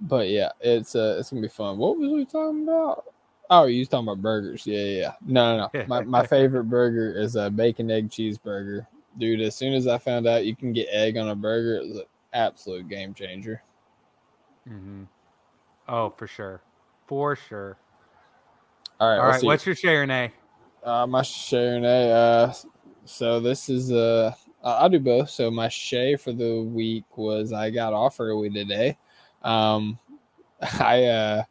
[0.00, 1.78] But yeah, it's uh it's gonna be fun.
[1.78, 3.04] What was we talking about?
[3.50, 4.66] Oh, you was talking about burgers.
[4.66, 5.12] Yeah, yeah.
[5.24, 5.84] No, no, no.
[5.86, 8.86] My my favorite burger is a bacon egg cheeseburger.
[9.16, 11.88] Dude, as soon as I found out you can get egg on a burger, it
[11.88, 13.62] was an absolute game changer.
[14.66, 15.04] hmm
[15.88, 16.60] Oh, for sure,
[17.06, 17.78] for sure.
[19.00, 19.18] All right.
[19.18, 19.40] All right.
[19.40, 19.46] see.
[19.46, 20.30] what's your Chardonnay?
[20.82, 22.10] Uh, my Chardonnay.
[22.10, 22.52] Uh,
[23.04, 24.32] so this is uh,
[24.62, 25.30] I'll do both.
[25.30, 28.98] So my Shay for the week was I got off early today.
[29.42, 29.98] Um,
[30.80, 31.42] I uh,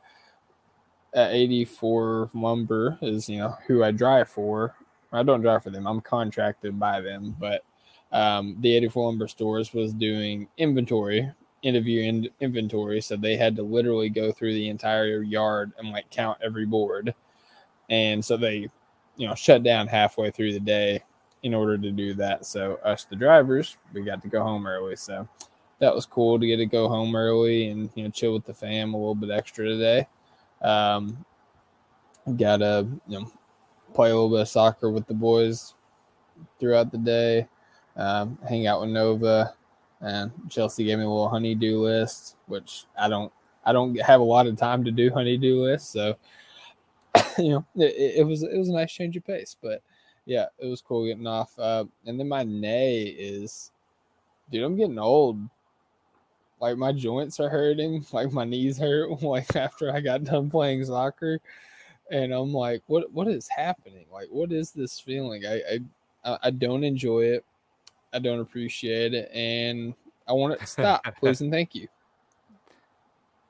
[1.13, 4.75] at 84 Lumber is you know who I drive for.
[5.11, 5.87] I don't drive for them.
[5.87, 7.63] I'm contracted by them, but
[8.11, 11.31] um, the 84 Lumber stores was doing inventory
[11.67, 15.71] end of year in- inventory, so they had to literally go through the entire yard
[15.77, 17.13] and like count every board,
[17.89, 18.69] and so they
[19.17, 21.03] you know shut down halfway through the day
[21.43, 22.45] in order to do that.
[22.45, 24.95] So us the drivers, we got to go home early.
[24.95, 25.27] So
[25.79, 28.53] that was cool to get to go home early and you know chill with the
[28.53, 30.07] fam a little bit extra today.
[30.61, 31.25] Um,
[32.37, 33.31] got to you know
[33.93, 35.73] play a little bit of soccer with the boys
[36.59, 37.47] throughout the day.
[37.95, 39.53] Um, hang out with Nova,
[40.01, 43.31] and Chelsea gave me a little honeydew list, which I don't
[43.65, 46.15] I don't have a lot of time to do honeydew lists, so
[47.37, 49.55] you know, it, it was it was a nice change of pace.
[49.61, 49.81] But
[50.25, 51.57] yeah, it was cool getting off.
[51.57, 53.71] Uh, and then my nay is,
[54.51, 55.39] dude, I'm getting old.
[56.59, 59.09] Like my joints are hurting, like my knees hurt.
[59.21, 61.39] Like after I got done playing soccer,
[62.11, 64.07] and I'm like, what what is happening?
[64.13, 65.45] Like, what is this feeling?
[65.45, 65.79] I I
[66.25, 67.45] I- I don't enjoy it.
[68.13, 69.93] I don't appreciate it, and
[70.27, 71.05] I want it to stop.
[71.19, 71.87] Please and thank you.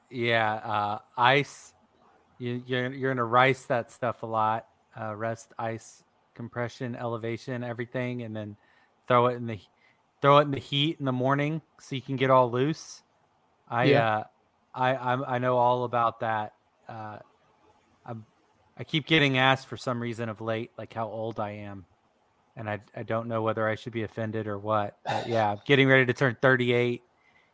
[0.10, 1.74] Yeah, uh, ice.
[2.40, 4.68] You, you're you're gonna rice that stuff a lot.
[5.00, 6.04] Uh, rest, ice,
[6.36, 8.56] compression, elevation, everything, and then
[9.08, 9.60] throw it in the
[10.22, 13.04] throw it in the heat in the morning so you can get all loose.
[13.70, 14.08] I Yeah.
[14.08, 14.24] uh,
[14.74, 16.54] I I'm, I know all about that.
[16.88, 17.18] Uh,
[18.06, 18.26] I'm,
[18.78, 21.86] I keep getting asked for some reason of late, like how old I am,
[22.58, 24.98] and I I don't know whether I should be offended or what.
[25.06, 27.02] But yeah, I'm getting ready to turn 38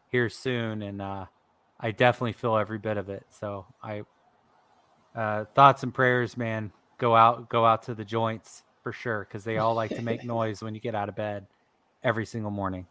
[0.10, 1.26] here soon, and uh,
[1.80, 3.26] I definitely feel every bit of it.
[3.30, 4.04] So I
[5.16, 9.44] uh, thoughts and prayers, man, go out go out to the joints for sure because
[9.44, 11.46] they all like to make noise when you get out of bed
[12.04, 12.86] every single morning.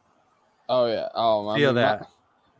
[0.68, 1.08] Oh yeah.
[1.14, 2.08] Oh, I Feel mean, my- that.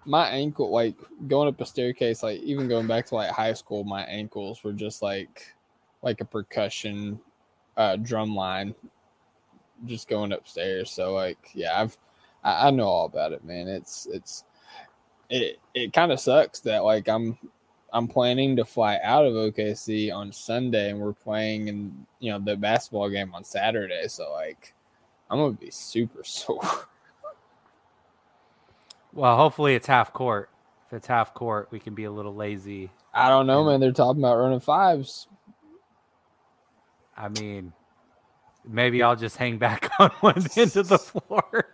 [0.05, 0.97] my ankle like
[1.29, 4.73] going up a staircase like even going back to like high school my ankles were
[4.73, 5.55] just like
[6.03, 7.21] like a percussion
[7.77, 8.75] uh drum line
[9.87, 10.91] just going upstairs.
[10.91, 11.97] So like yeah i've
[12.45, 13.69] i, I know all about it man.
[13.69, 14.45] It's it's
[15.31, 17.39] it it kind of sucks that like i'm
[17.93, 22.39] i'm planning to fly out of okc on sunday and we're playing in you know
[22.39, 24.07] the basketball game on saturday.
[24.09, 24.75] So like
[25.31, 26.61] i'm gonna be super sore.
[29.15, 30.49] Well, hopefully it's half court.
[30.87, 32.91] If it's half court, we can be a little lazy.
[33.13, 33.81] i don't know man.
[33.81, 35.29] They're talking about running fives.
[37.17, 37.73] I mean,
[38.67, 41.69] maybe I'll just hang back on one end of the floor.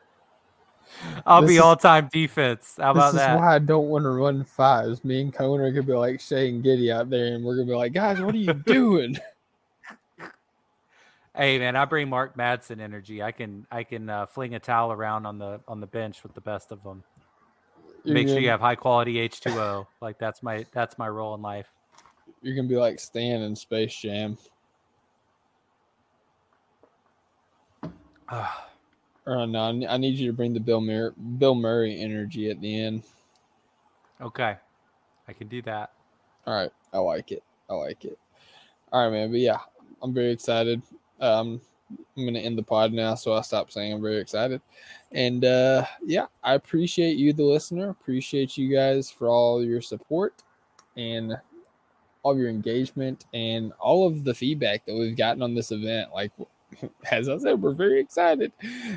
[1.26, 2.74] I'll This be all time defense.
[2.78, 3.20] How about that?
[3.28, 5.04] this is why I don't want to run fives.
[5.04, 7.66] Me and Cohen are gonna be like Shai and Giddey out there, and we're gonna
[7.68, 9.16] be like, guys, what are you doing?
[11.36, 13.22] Hey man, I bring Mark Madsen energy.
[13.22, 16.34] I can I can uh, fling a towel around on the on the bench with
[16.34, 17.04] the best of them.
[18.02, 19.86] You're Make sure gonna, you have high quality H two O.
[20.00, 21.68] Like that's my that's my role in life.
[22.42, 24.36] You're gonna be like Stan in Space Jam.
[29.26, 32.80] Or no, I need you to bring the Bill Murray, Bill Murray energy at the
[32.80, 33.02] end.
[34.22, 34.56] okay,
[35.28, 35.92] I can do that.
[36.46, 37.42] All right, I like it.
[37.68, 38.18] I like it.
[38.90, 39.30] All right, man.
[39.30, 39.58] But yeah,
[40.00, 40.80] I'm very excited.
[41.20, 41.60] Um,
[42.16, 44.62] I'm gonna end the pod now, so I'll stop saying I'm very excited.
[45.12, 47.90] And uh, yeah, I appreciate you, the listener.
[47.90, 50.42] Appreciate you guys for all your support
[50.96, 51.36] and
[52.22, 56.12] all of your engagement and all of the feedback that we've gotten on this event.
[56.12, 56.32] Like,
[57.10, 58.52] as I said, we're very excited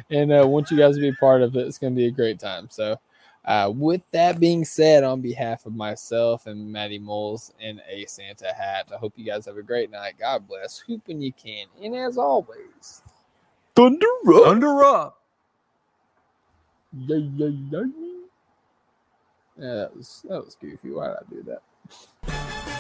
[0.09, 1.67] and uh, want you guys to be part of it.
[1.67, 2.67] It's going to be a great time.
[2.69, 2.97] So,
[3.43, 8.53] uh, with that being said, on behalf of myself and Maddie Moles in a Santa
[8.53, 10.13] hat, I hope you guys have a great night.
[10.19, 10.80] God bless.
[10.80, 11.65] Hoop when you can.
[11.82, 13.01] And as always,
[13.76, 14.05] Thunder
[14.36, 14.43] up.
[14.43, 15.22] Thunder up.
[16.93, 17.84] Yeah, yeah, yeah.
[19.57, 20.91] Yeah, that was that was goofy.
[20.91, 22.30] Why did I do that?